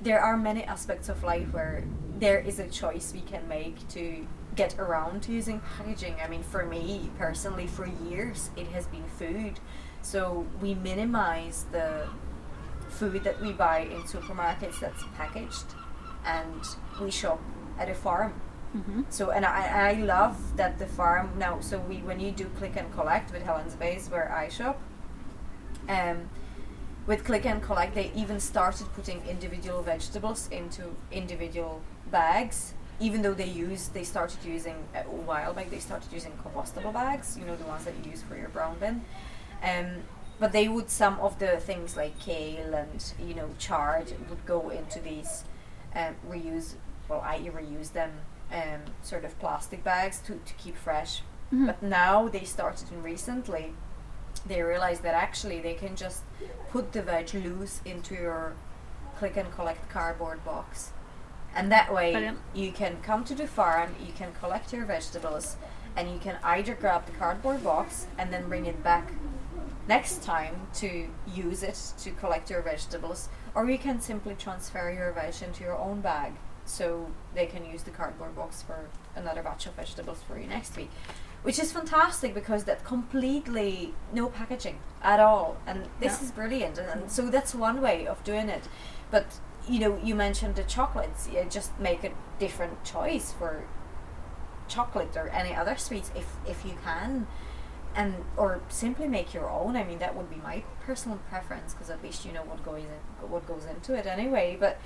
[0.02, 1.84] there are many aspects of life where
[2.20, 4.26] there is a choice we can make to
[4.56, 6.16] get around to using packaging.
[6.24, 9.60] I mean, for me personally, for years it has been food,
[10.02, 12.08] so we minimize the
[12.90, 15.66] food that we buy in supermarkets that's packaged,
[16.26, 16.62] and
[17.02, 17.40] we shop
[17.80, 18.34] at a farm.
[18.74, 21.60] hmm So and I, I love that the farm now.
[21.62, 24.78] So we when you do click and collect with Helen's Bay where I shop,
[25.90, 26.30] um,
[27.06, 31.82] with click and collect they even started putting individual vegetables into individual
[32.12, 32.74] bags.
[33.00, 37.38] Even though they use they started using a while back they started using compostable bags.
[37.38, 39.02] You know the ones that you use for your brown bin.
[39.64, 40.04] Um,
[40.40, 44.70] but they would some of the things like kale and you know chard would go
[44.70, 45.44] into these
[45.96, 46.76] um, reuse.
[47.10, 48.12] Well, I reuse them
[48.52, 51.22] um, sort of plastic bags to, to keep fresh.
[51.52, 51.66] Mhm.
[51.66, 53.74] But now they started and recently
[54.46, 56.24] they realize that actually they can just
[56.70, 58.56] put the veg loose into your
[59.18, 60.92] click and collect cardboard box.
[61.56, 62.40] And that way Brilliant.
[62.54, 65.56] you can come to the farm, you can collect your vegetables,
[65.96, 69.12] and you can either grab the cardboard box and then bring it back
[69.88, 75.12] next time to use it to collect your vegetables, or you can simply transfer your
[75.12, 76.34] veg into your own bag
[76.66, 80.76] so they can use the cardboard box for another batch of vegetables for you next
[80.78, 80.90] week
[81.44, 85.58] which is fantastic because that completely no packaging at all.
[85.68, 86.26] And this Yeah.
[86.26, 86.78] is brilliant.
[86.78, 87.10] And, and mm.
[87.10, 88.68] so that's one way of doing it.
[89.12, 89.26] But
[89.68, 91.30] you know you mentioned the chocolates.
[91.30, 93.64] You just make a different choice for
[94.68, 97.28] chocolate or any other sweets if if you can.
[97.96, 99.76] And or simply make your own.
[99.76, 102.84] I mean that would be my personal preference because at least you know what goes
[102.84, 104.58] in, what goes into it anyway.
[104.60, 104.80] But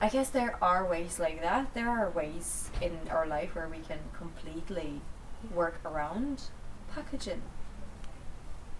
[0.00, 1.72] i guess there are ways like that.
[1.72, 5.00] There are ways in our life where we can completely
[5.54, 6.42] work around
[6.94, 7.42] packaging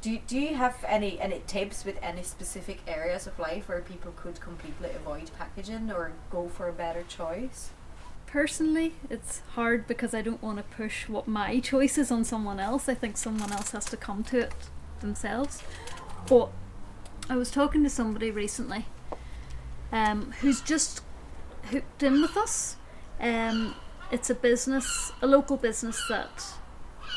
[0.00, 4.12] do, do you have any any tips with any specific areas of life where people
[4.16, 7.70] could completely avoid packaging or go for a better choice
[8.34, 12.58] Personally, it's hard because I don't want to push what my choice is on someone
[12.58, 12.88] else.
[12.88, 14.52] I think someone else has to come to it
[14.98, 15.62] themselves.
[16.26, 16.50] But
[17.30, 18.86] I was talking to somebody recently
[19.92, 21.02] um, who's just
[21.70, 22.74] hooked in with us.
[23.20, 23.76] Um,
[24.14, 26.44] it's a business, a local business that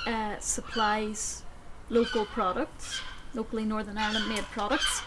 [0.07, 1.43] uh, supplies
[1.89, 3.01] local products,
[3.35, 5.03] locally Northern Ireland made products.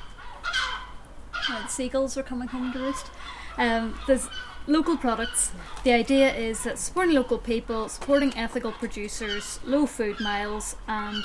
[1.68, 3.10] Seagulls are coming home to roost.
[3.58, 4.28] Um, there's
[4.68, 5.50] local products.
[5.82, 11.24] The idea is that supporting local people, supporting ethical producers, low food miles, and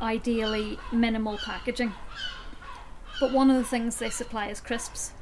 [0.00, 1.94] ideally minimal packaging.
[3.20, 5.12] But one of the things they supply is crisps.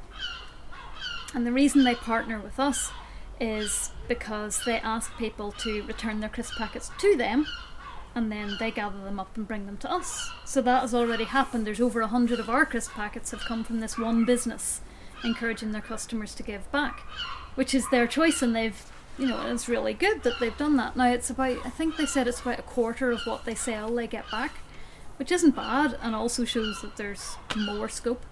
[1.35, 2.91] And the reason they partner with us
[3.41, 7.45] is because they ask people to return their crisp packets to them
[8.13, 10.29] and then they gather them up and bring them to us.
[10.45, 11.65] So that has already happened.
[11.65, 14.81] There's over a hundred of our crisp packets have come from this one business,
[15.23, 17.01] encouraging their customers to give back,
[17.55, 20.97] which is their choice, and they've, you know, it's really good that they've done that.
[20.97, 23.89] Now it's about, I think they said it's about a quarter of what they sell
[23.89, 24.55] they get back,
[25.15, 28.25] which isn't bad, and also shows that there's more scope.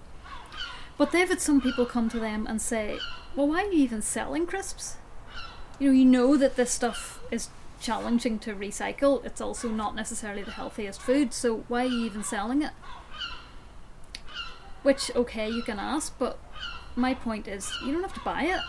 [0.98, 2.98] But they've had some people come to them and say,
[3.34, 4.98] "Well, why are you even selling crisps?
[5.80, 7.48] You know, you know that this stuff is
[7.80, 9.24] challenging to recycle.
[9.24, 12.72] It's also not necessarily the healthiest food, so why are you even selling it?
[14.82, 16.38] Which, okay, you can ask, but
[16.94, 18.60] my point is you don't have to buy it.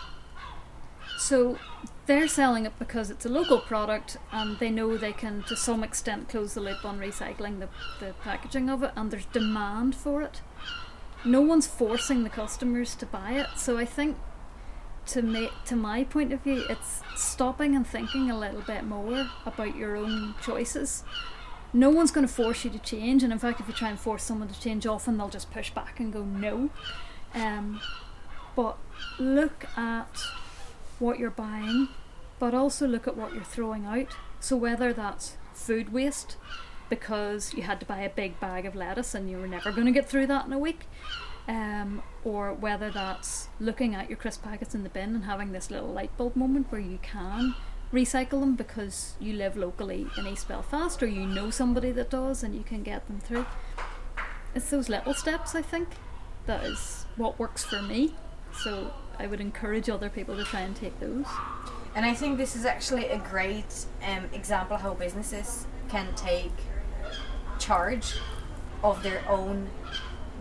[1.18, 1.58] So
[2.06, 5.84] they're selling it because it's a local product and they know they can, to some
[5.84, 7.68] extent, close the loop on recycling the,
[8.00, 10.40] the packaging of it, and there's demand for it.
[11.24, 14.16] No one's forcing the customers to buy it, so I think
[15.06, 19.28] to me, to my point of view, it's stopping and thinking a little bit more
[19.44, 21.04] about your own choices.
[21.72, 23.98] No one's going to force you to change, and in fact, if you try and
[23.98, 26.70] force someone to change, often they'll just push back and go no.
[27.34, 27.80] Um,
[28.54, 28.76] but
[29.18, 30.22] look at
[30.98, 31.88] what you're buying,
[32.38, 34.16] but also look at what you're throwing out.
[34.38, 36.36] So whether that's food waste,
[36.90, 39.86] because you had to buy a big bag of lettuce and you were never going
[39.86, 40.86] to get through that in a week,
[41.48, 45.70] um, or whether that's looking at your crisp packets in the bin and having this
[45.70, 47.54] little light bulb moment where you can
[47.92, 52.42] recycle them because you live locally in East Belfast or you know somebody that does
[52.42, 53.46] and you can get them through.
[54.54, 55.88] It's those little steps, I think,
[56.46, 58.14] that is what works for me.
[58.54, 61.26] So I would encourage other people to try and take those.
[61.94, 66.52] And I think this is actually a great um, example how businesses can take
[67.58, 68.14] charge
[68.82, 69.68] of their own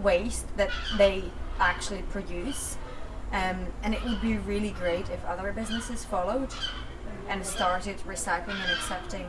[0.02, 1.24] waste that they
[1.60, 2.78] actually produce.
[3.32, 6.50] Um, and it would be really great if other businesses followed
[7.30, 9.26] and started recycling and accepting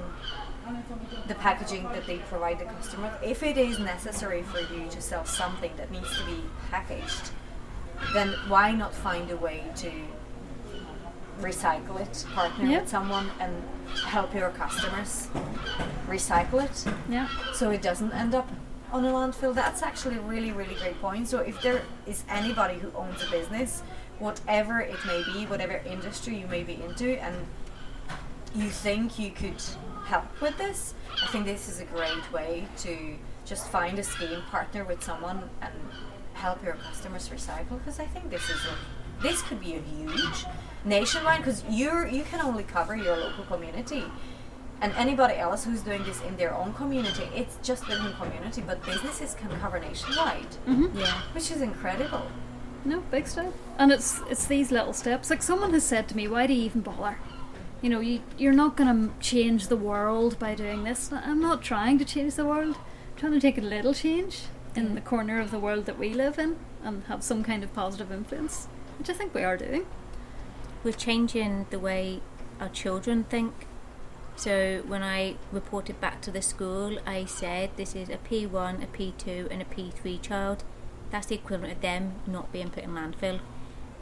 [1.29, 3.17] the packaging that they provide the customer.
[3.23, 7.31] If it is necessary for you to sell something that needs to be packaged,
[8.13, 9.91] then why not find a way to
[11.41, 12.81] recycle it, partner Yeah.
[12.81, 13.63] with someone, and
[14.07, 15.29] help your customers
[16.09, 17.29] recycle it Yeah.
[17.53, 18.49] so it doesn't end up
[18.93, 19.55] on a landfill.
[19.55, 21.29] That's actually a really, really great point.
[21.29, 23.83] So if there is anybody who owns a business,
[24.19, 27.35] whatever it may be, whatever industry you may be into, and
[28.55, 29.63] you think you could
[30.05, 33.17] help with this, I think this is a great way to
[33.47, 35.73] just find a scheme partner with someone and
[36.35, 37.79] help your customers recycle.
[37.79, 40.45] Because I think this is a, this could be a huge
[40.85, 44.05] nationwide because you're you can only cover your local community.
[44.83, 48.85] And anybody else who's doing this in their own community, it's just within community, but
[48.85, 50.99] businesses can cover nationwide, Mm-hmm.
[50.99, 51.23] Yeah.
[51.35, 52.27] which is incredible.
[52.85, 53.53] No, big step.
[53.79, 55.31] And it's it's these little steps.
[55.31, 57.17] Like someone has said to me, "Why do you even bother?
[57.81, 61.63] You know, you you're not going to change the world by doing this." I'm not
[61.63, 62.75] trying to change the world.
[62.77, 64.35] I'm trying to take a little change
[64.75, 67.73] in the corner of the world that we live in and have some kind of
[67.73, 68.67] positive influence,
[68.99, 69.87] which I think we are doing.
[70.83, 72.21] We're changing the way
[72.61, 73.53] our children think.
[74.43, 78.87] So when I reported back to the school, I said this is a P1, a
[78.89, 80.65] P2, and a P3 child.
[81.13, 83.39] That's the equivalent of them not being put in landfill.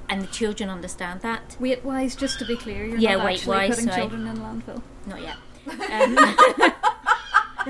[0.08, 1.56] and the children understand that.
[1.60, 4.00] Weight wise, just to be clear, you're Yeah, not actually weight-wise, putting sorry.
[4.00, 4.82] children in landfill.
[5.06, 5.36] Not yet.
[5.92, 6.72] Um,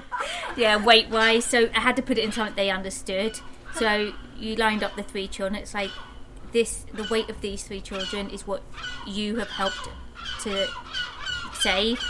[0.57, 1.45] yeah, weight wise.
[1.45, 3.41] So I had to put it in something they understood.
[3.75, 5.61] So you lined up the three children.
[5.61, 5.91] It's like
[6.53, 8.63] this: the weight of these three children is what
[9.07, 9.89] you have helped
[10.45, 10.67] to
[11.55, 12.01] save.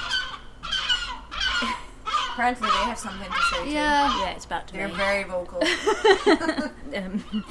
[2.32, 3.65] Apparently, they have something to say.
[3.65, 3.70] Too.
[3.70, 4.20] Yeah.
[4.20, 4.94] Yeah, it's about to They're be.
[4.94, 5.62] very vocal.
[6.97, 7.44] um,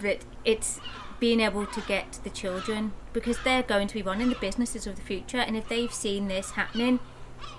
[0.00, 0.80] but it's
[1.18, 4.96] being able to get the children because they're going to be running the businesses of
[4.96, 7.00] the future, and if they've seen this happening,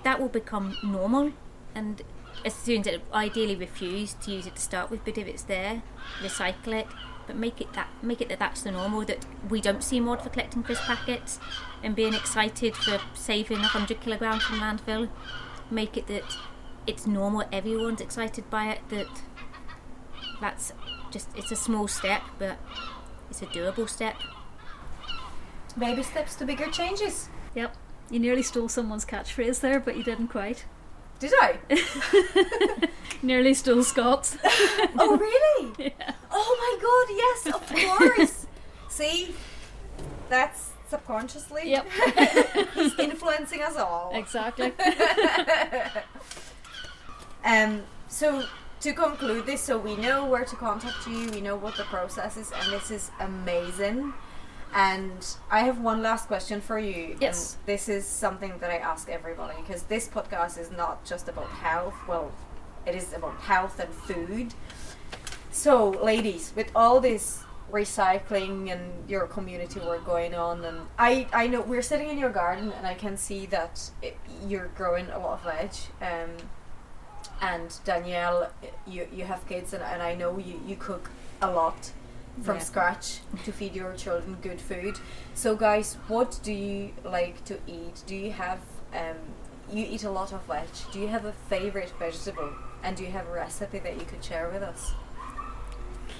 [0.04, 1.32] that will become normal.
[1.74, 2.02] And
[2.44, 5.42] as soon as it ideally refuse to use it to start with, but if it's
[5.42, 5.82] there,
[6.22, 6.86] recycle it.
[7.26, 10.16] But make it that make it that that's the normal that we don't see more
[10.16, 11.38] for collecting crisp packets
[11.82, 15.10] and being excited for saving 100 kilograms from landfill.
[15.70, 16.24] Make it that
[16.88, 17.44] it's normal.
[17.52, 18.80] Everyone's excited by it.
[18.88, 19.06] That
[20.40, 20.72] that's
[21.10, 22.56] just it's a small step, but
[23.30, 24.16] it's a doable step.
[25.78, 27.28] Baby steps to bigger changes.
[27.54, 27.76] Yep.
[28.10, 30.64] You nearly stole someone's catchphrase there, but you didn't quite.
[31.20, 31.58] Did I?
[33.22, 34.38] Nearly stole Scott's.
[34.44, 35.94] oh, really?
[36.30, 38.46] Oh my god, yes, of course.
[38.88, 39.34] See?
[40.28, 41.70] That's subconsciously.
[41.70, 41.86] Yep.
[42.74, 44.12] He's influencing us all.
[44.14, 44.72] exactly.
[47.44, 48.44] Um, so
[48.80, 52.36] to conclude this, so we know where to contact you, we know what the process
[52.36, 54.12] is, and this is amazing.
[54.74, 57.16] And I have one last question for you.
[57.20, 57.54] Yes.
[57.54, 61.48] And this is something that I ask everybody because this podcast is not just about
[61.48, 61.94] health.
[62.06, 62.30] Well,
[62.86, 64.54] it is about health and food.
[65.50, 71.46] So, ladies, with all this recycling and your community work going on, and I, I
[71.48, 74.16] know we're sitting in your garden, and I can see that it,
[74.46, 75.70] you're growing a lot of veg.
[76.00, 76.30] Um,
[77.40, 78.50] and Danielle,
[78.86, 81.10] you you have kids, and, and I know you, you cook
[81.40, 81.92] a lot
[82.42, 82.62] from Yeah.
[82.62, 84.98] scratch to feed your children good food.
[85.34, 88.02] So, guys, what do you like to eat?
[88.06, 88.60] Do you have
[88.94, 89.16] um,
[89.72, 90.68] you eat a lot of veg?
[90.92, 92.50] Do you have a favorite vegetable?
[92.82, 94.92] And do you have a recipe that you could share with us?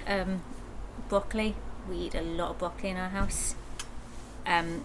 [0.07, 0.43] Um,
[1.09, 1.55] broccoli.
[1.89, 3.55] We eat a lot of broccoli in our house.
[4.45, 4.85] Um,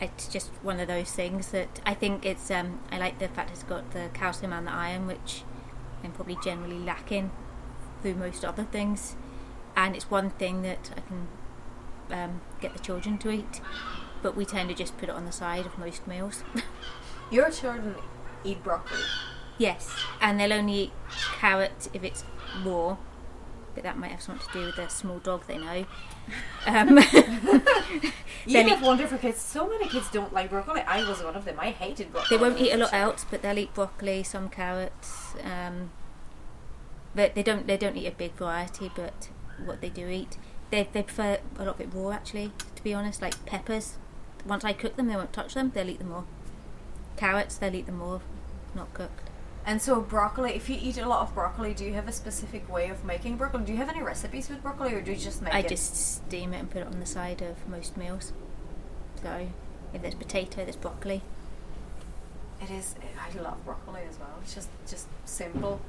[0.00, 2.50] it's just one of those things that I think it's.
[2.50, 5.42] Um, I like the fact it's got the calcium and the iron, which
[6.02, 7.30] I'm probably generally lacking
[8.02, 9.16] through most other things.
[9.76, 11.28] And it's one thing that I can
[12.10, 13.60] um, get the children to eat,
[14.22, 16.42] but we tend to just put it on the side of most meals.
[17.30, 17.94] Your children
[18.44, 19.00] eat broccoli.
[19.58, 20.92] Yes, and they'll only eat
[21.38, 22.24] carrot if it's
[22.64, 22.96] raw,
[23.74, 25.84] but that might have something to do with the small dog they know.
[26.66, 26.98] Um,
[28.48, 29.38] You have wonderful kids.
[29.40, 30.80] So many kids don't like broccoli.
[30.80, 31.56] I was one of them.
[31.58, 32.36] I hated broccoli.
[32.36, 35.34] they won't eat a lot else, but they'll eat broccoli, some carrots.
[35.44, 35.90] Um,
[37.14, 37.66] but they don't.
[37.66, 38.90] They don't eat a big variety.
[38.94, 39.28] But
[39.62, 40.38] what they do eat,
[40.70, 42.10] they they prefer a lot of it raw.
[42.10, 43.96] Actually, to be honest, like peppers.
[44.46, 45.72] Once I cook them, they won't touch them.
[45.74, 46.24] They'll eat them raw.
[47.16, 48.20] Carrots, they'll eat them raw,
[48.74, 49.27] not cooked.
[49.68, 52.66] And so broccoli, if you eat a lot of broccoli, do you have a specific
[52.72, 53.64] way of making broccoli?
[53.64, 55.66] Do you have any recipes with broccoli or do you just make I it?
[55.66, 58.32] I just steam it and put it on the side of most meals.
[59.22, 59.46] So
[59.92, 61.20] if there's potato, there's broccoli.
[62.62, 64.38] It is I love broccoli as well.
[64.42, 65.82] It's just just simple.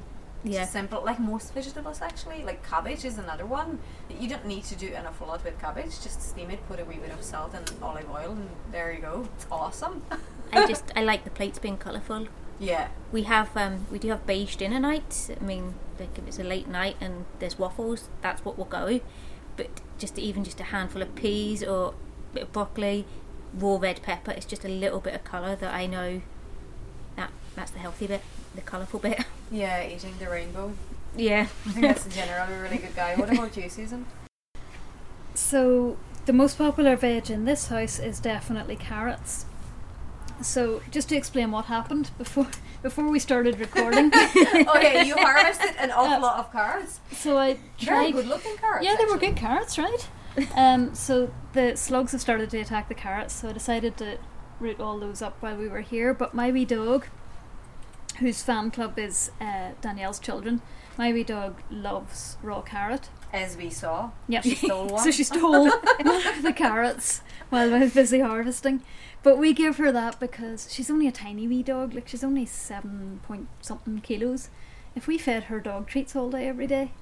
[0.44, 0.60] Yeah.
[0.60, 1.02] just simple.
[1.02, 2.44] Like most vegetables actually.
[2.44, 3.78] Like cabbage is another one.
[4.10, 6.02] You don't need to do an awful lot with cabbage.
[6.02, 9.00] Just steam it, put a wee bit of salt and olive oil and there you
[9.00, 9.26] go.
[9.36, 10.02] It's awesome.
[10.52, 12.28] I just I like the plates being colourful.
[12.60, 12.88] Yeah.
[13.10, 15.30] We have um, we do have beige dinner nights.
[15.40, 19.00] I mean, like if it's a late night and there's waffles, that's what we'll go.
[19.56, 21.94] But just even just a handful of peas or
[22.30, 23.06] a bit of broccoli,
[23.54, 24.30] raw red pepper.
[24.32, 26.20] It's just a little bit of colour that I know.
[27.16, 28.22] That that's the healthy bit,
[28.54, 29.24] the colourful bit.
[29.52, 30.74] Yeah, eating the rainbow.
[31.16, 31.48] yeah.
[31.66, 33.16] I think that's generally a really good guy.
[33.16, 34.06] What about you, Susan?
[35.34, 35.96] So
[36.26, 39.46] the most popular veg in this house is definitely carrots.
[40.42, 42.46] So just to explain what happened before
[42.82, 44.06] before we started recording.
[44.14, 47.00] okay, you harvested an awful lot of carrots.
[47.12, 48.84] so I Very tried good looking carrots.
[48.84, 50.08] Yeah, they were good carrots, right?
[50.54, 54.18] um, so the slugs have started to attack the carrots, so I decided to
[54.60, 56.14] root all those up while we were here.
[56.14, 57.06] But my wee dog,
[58.18, 60.62] whose fan club is uh, Danielle's children,
[61.00, 63.08] my wee dog loves raw carrot.
[63.32, 64.10] As we saw.
[64.28, 65.02] Yeah, She stole one.
[65.04, 68.82] so she stole one of the carrots while I was busy harvesting.
[69.22, 72.44] But we give her that because she's only a tiny wee dog, like she's only
[72.44, 74.50] seven point something kilos.
[74.94, 76.92] If we fed her dog treats all day every day,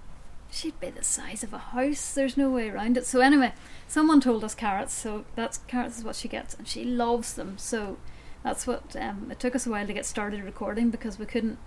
[0.48, 2.14] she'd be the size of a house.
[2.14, 3.04] There's no way around it.
[3.04, 3.52] So anyway,
[3.88, 7.58] someone told us carrots, so that's carrots is what she gets, and she loves them.
[7.58, 7.96] So
[8.44, 11.58] that's what um, it took us a while to get started recording because we couldn't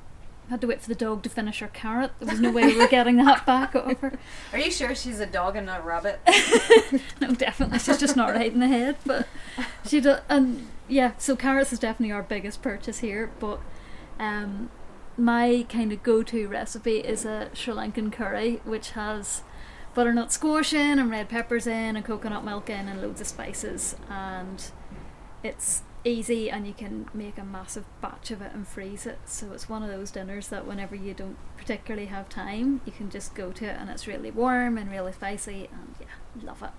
[0.51, 2.11] had to wait for the dog to finish her carrot.
[2.19, 4.19] There was no way we were getting that back off her.
[4.51, 6.19] Are you sure she's a dog and not a rabbit?
[7.21, 8.97] No, definitely, she's just not right in the head.
[9.05, 9.27] But
[9.85, 11.13] she does, and yeah.
[11.17, 13.31] So carrots is definitely our biggest purchase here.
[13.39, 13.61] But
[14.19, 14.69] um,
[15.17, 19.43] my kind of go-to recipe is a Sri Lankan curry, which has
[19.93, 23.95] butternut squash in and red peppers in and coconut milk in and loads of spices
[24.09, 24.71] and
[25.43, 29.51] it's easy and you can make a massive batch of it and freeze it so
[29.51, 33.35] it's one of those dinners that whenever you don't particularly have time you can just
[33.35, 36.07] go to it and it's really warm and really spicy and yeah
[36.43, 36.71] love it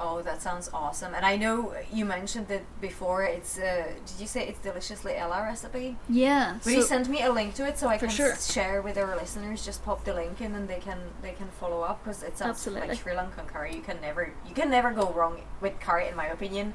[0.00, 1.14] Oh, that sounds awesome!
[1.14, 3.22] And I know you mentioned that before.
[3.22, 5.96] It's uh, did you say it's deliciously Ella recipe?
[6.08, 8.34] yeah Will you send me a link to it so I can sure.
[8.36, 9.64] share with our listeners?
[9.64, 12.56] Just pop the link in and they can they can follow up because it sounds
[12.56, 12.88] Absolutely.
[12.88, 13.72] like Sri Lankan curry.
[13.76, 16.74] You can never you can never go wrong with curry, in my opinion.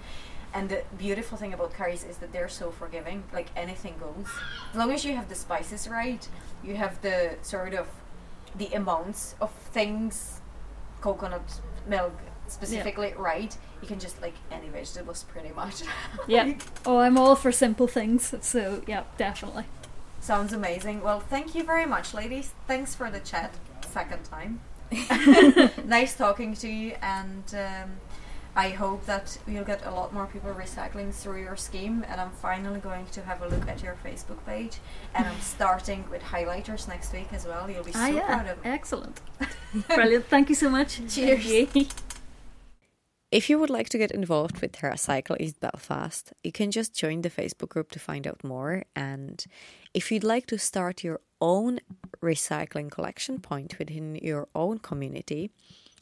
[0.54, 3.24] And the beautiful thing about curries is that they're so forgiving.
[3.34, 4.28] Like anything goes,
[4.72, 6.28] as long as you have the spices right,
[6.64, 7.88] you have the sort of
[8.56, 10.42] the amounts of things,
[11.02, 12.14] coconut milk
[12.48, 13.56] specifically right.
[13.82, 15.84] You can just like any vegetables pretty much.
[16.28, 16.54] yeah
[16.86, 19.66] oh i'm all for simple things so yeah definitely
[20.22, 21.02] Sounds amazing.
[21.02, 22.54] Well, thank you very much, ladies.
[22.68, 23.54] Thanks for the chat.
[23.90, 24.60] Second time.
[25.86, 27.92] nice talking to you, and um,
[28.56, 32.06] I hope that you'll get a lot more people recycling through your scheme.
[32.10, 34.78] And I'm finally going to have a look at your Facebook page,
[35.14, 37.70] and I'm starting with highlighters next week as well.
[37.70, 38.72] You'll be so ah yeah proud of me.
[38.72, 39.22] excellent
[39.88, 41.68] brilliant thank you so much Cheers.
[43.32, 47.22] If you would like to get involved with TerraCycle East Belfast, you can just join
[47.22, 48.86] the Facebook group to find out more.
[48.96, 49.46] And
[49.94, 51.80] if you'd like to start your own
[52.24, 55.52] recycling collection point within your own community,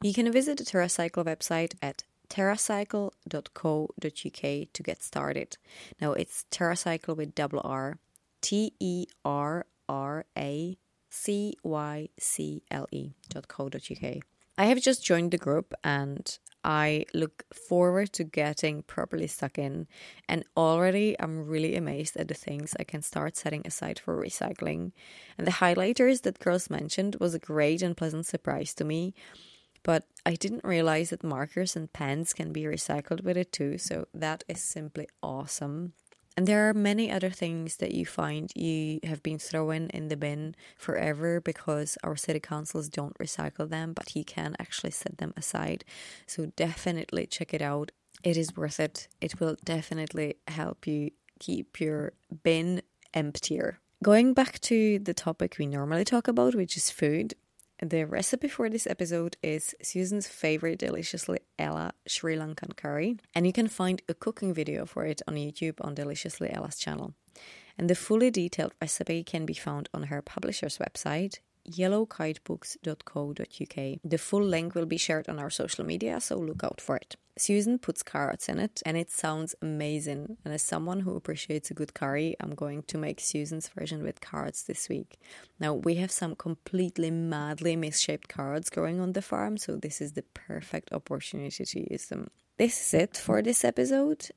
[0.02, 5.58] you can visit the TerraCycle website at terracycle.co.uk to get started.
[6.02, 8.00] Now it's TerraCycle with double R,
[8.42, 10.78] T E R R A
[11.10, 14.24] C Y C L E dot co uk.
[14.60, 19.88] I have just joined the group and I look forward to getting properly stuck in.
[20.28, 24.92] And already I'm really amazed at the things I can start setting aside for recycling.
[25.38, 29.14] And the highlighters that girls mentioned was a great and pleasant surprise to me.
[29.88, 33.78] But I didn't realize that markers and pens can be recycled with it too.
[33.78, 35.94] So that is simply awesome.
[36.36, 40.18] And there are many other things that you find you have been thrown in the
[40.18, 45.34] bin forever because our city councils don't recycle them, but you can actually set them
[45.38, 45.86] aside.
[46.28, 47.92] So definitely check it out.
[48.24, 49.08] It is worth it.
[49.22, 52.12] It will definitely help you keep your
[52.44, 52.82] bin
[53.14, 53.80] emptier.
[54.04, 57.36] Going back to the topic we normally talk about, which is food,
[57.82, 63.54] the recipe for this episode is Susan's favorite deliciously Ella Sri Lankan curry, and you
[63.54, 67.14] can find a cooking video for it on YouTube on Deliciously Ella's channel.
[67.78, 74.00] And the fully detailed recipe can be found on her publisher's website, yellowkitebooks.co.uk.
[74.04, 77.16] The full link will be shared on our social media, so look out for it.
[77.38, 80.38] Susan puts carrots in it, and it sounds amazing.
[80.44, 84.22] And as someone who appreciates a good curry, I'm going to make Susan's version with
[84.22, 85.20] carrots this week.
[85.60, 90.14] Now, we have some completely madly misshaped carrots growing on the farm, so this is
[90.14, 92.32] the perfect opportunity to use them.
[92.58, 94.30] This is it for this episode.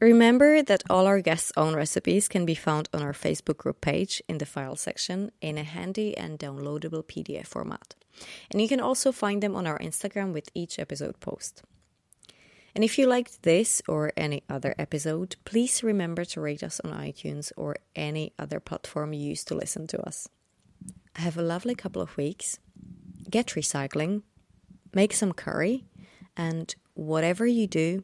[0.00, 4.22] Remember that all our guests' own recipes can be found on our Facebook group page
[4.28, 7.94] in the file section in a handy and downloadable PDF format.
[8.50, 11.62] And you can also find them on our Instagram with each episode post.
[12.74, 16.90] And if you liked this or any other episode, please remember to rate us on
[16.90, 20.28] iTunes or any other platform you use to listen to us.
[21.16, 22.58] Have a lovely couple of weeks.
[23.30, 24.22] Get recycling,
[24.92, 25.84] make some curry,
[26.36, 28.02] and whatever you do,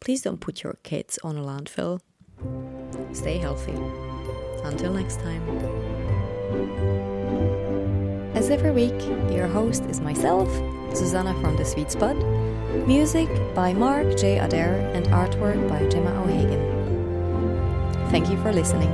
[0.00, 2.00] please don't put your kids on a landfill.
[3.12, 3.74] Stay healthy.
[4.64, 5.42] Until next time.
[8.34, 9.00] As every week,
[9.32, 10.48] your host is myself,
[10.96, 12.16] Susanna from The Sweet Spud.
[12.86, 14.38] Music by Mark J.
[14.38, 18.08] Adair and artwork by Gemma O'Hagan.
[18.10, 18.92] Thank you for listening.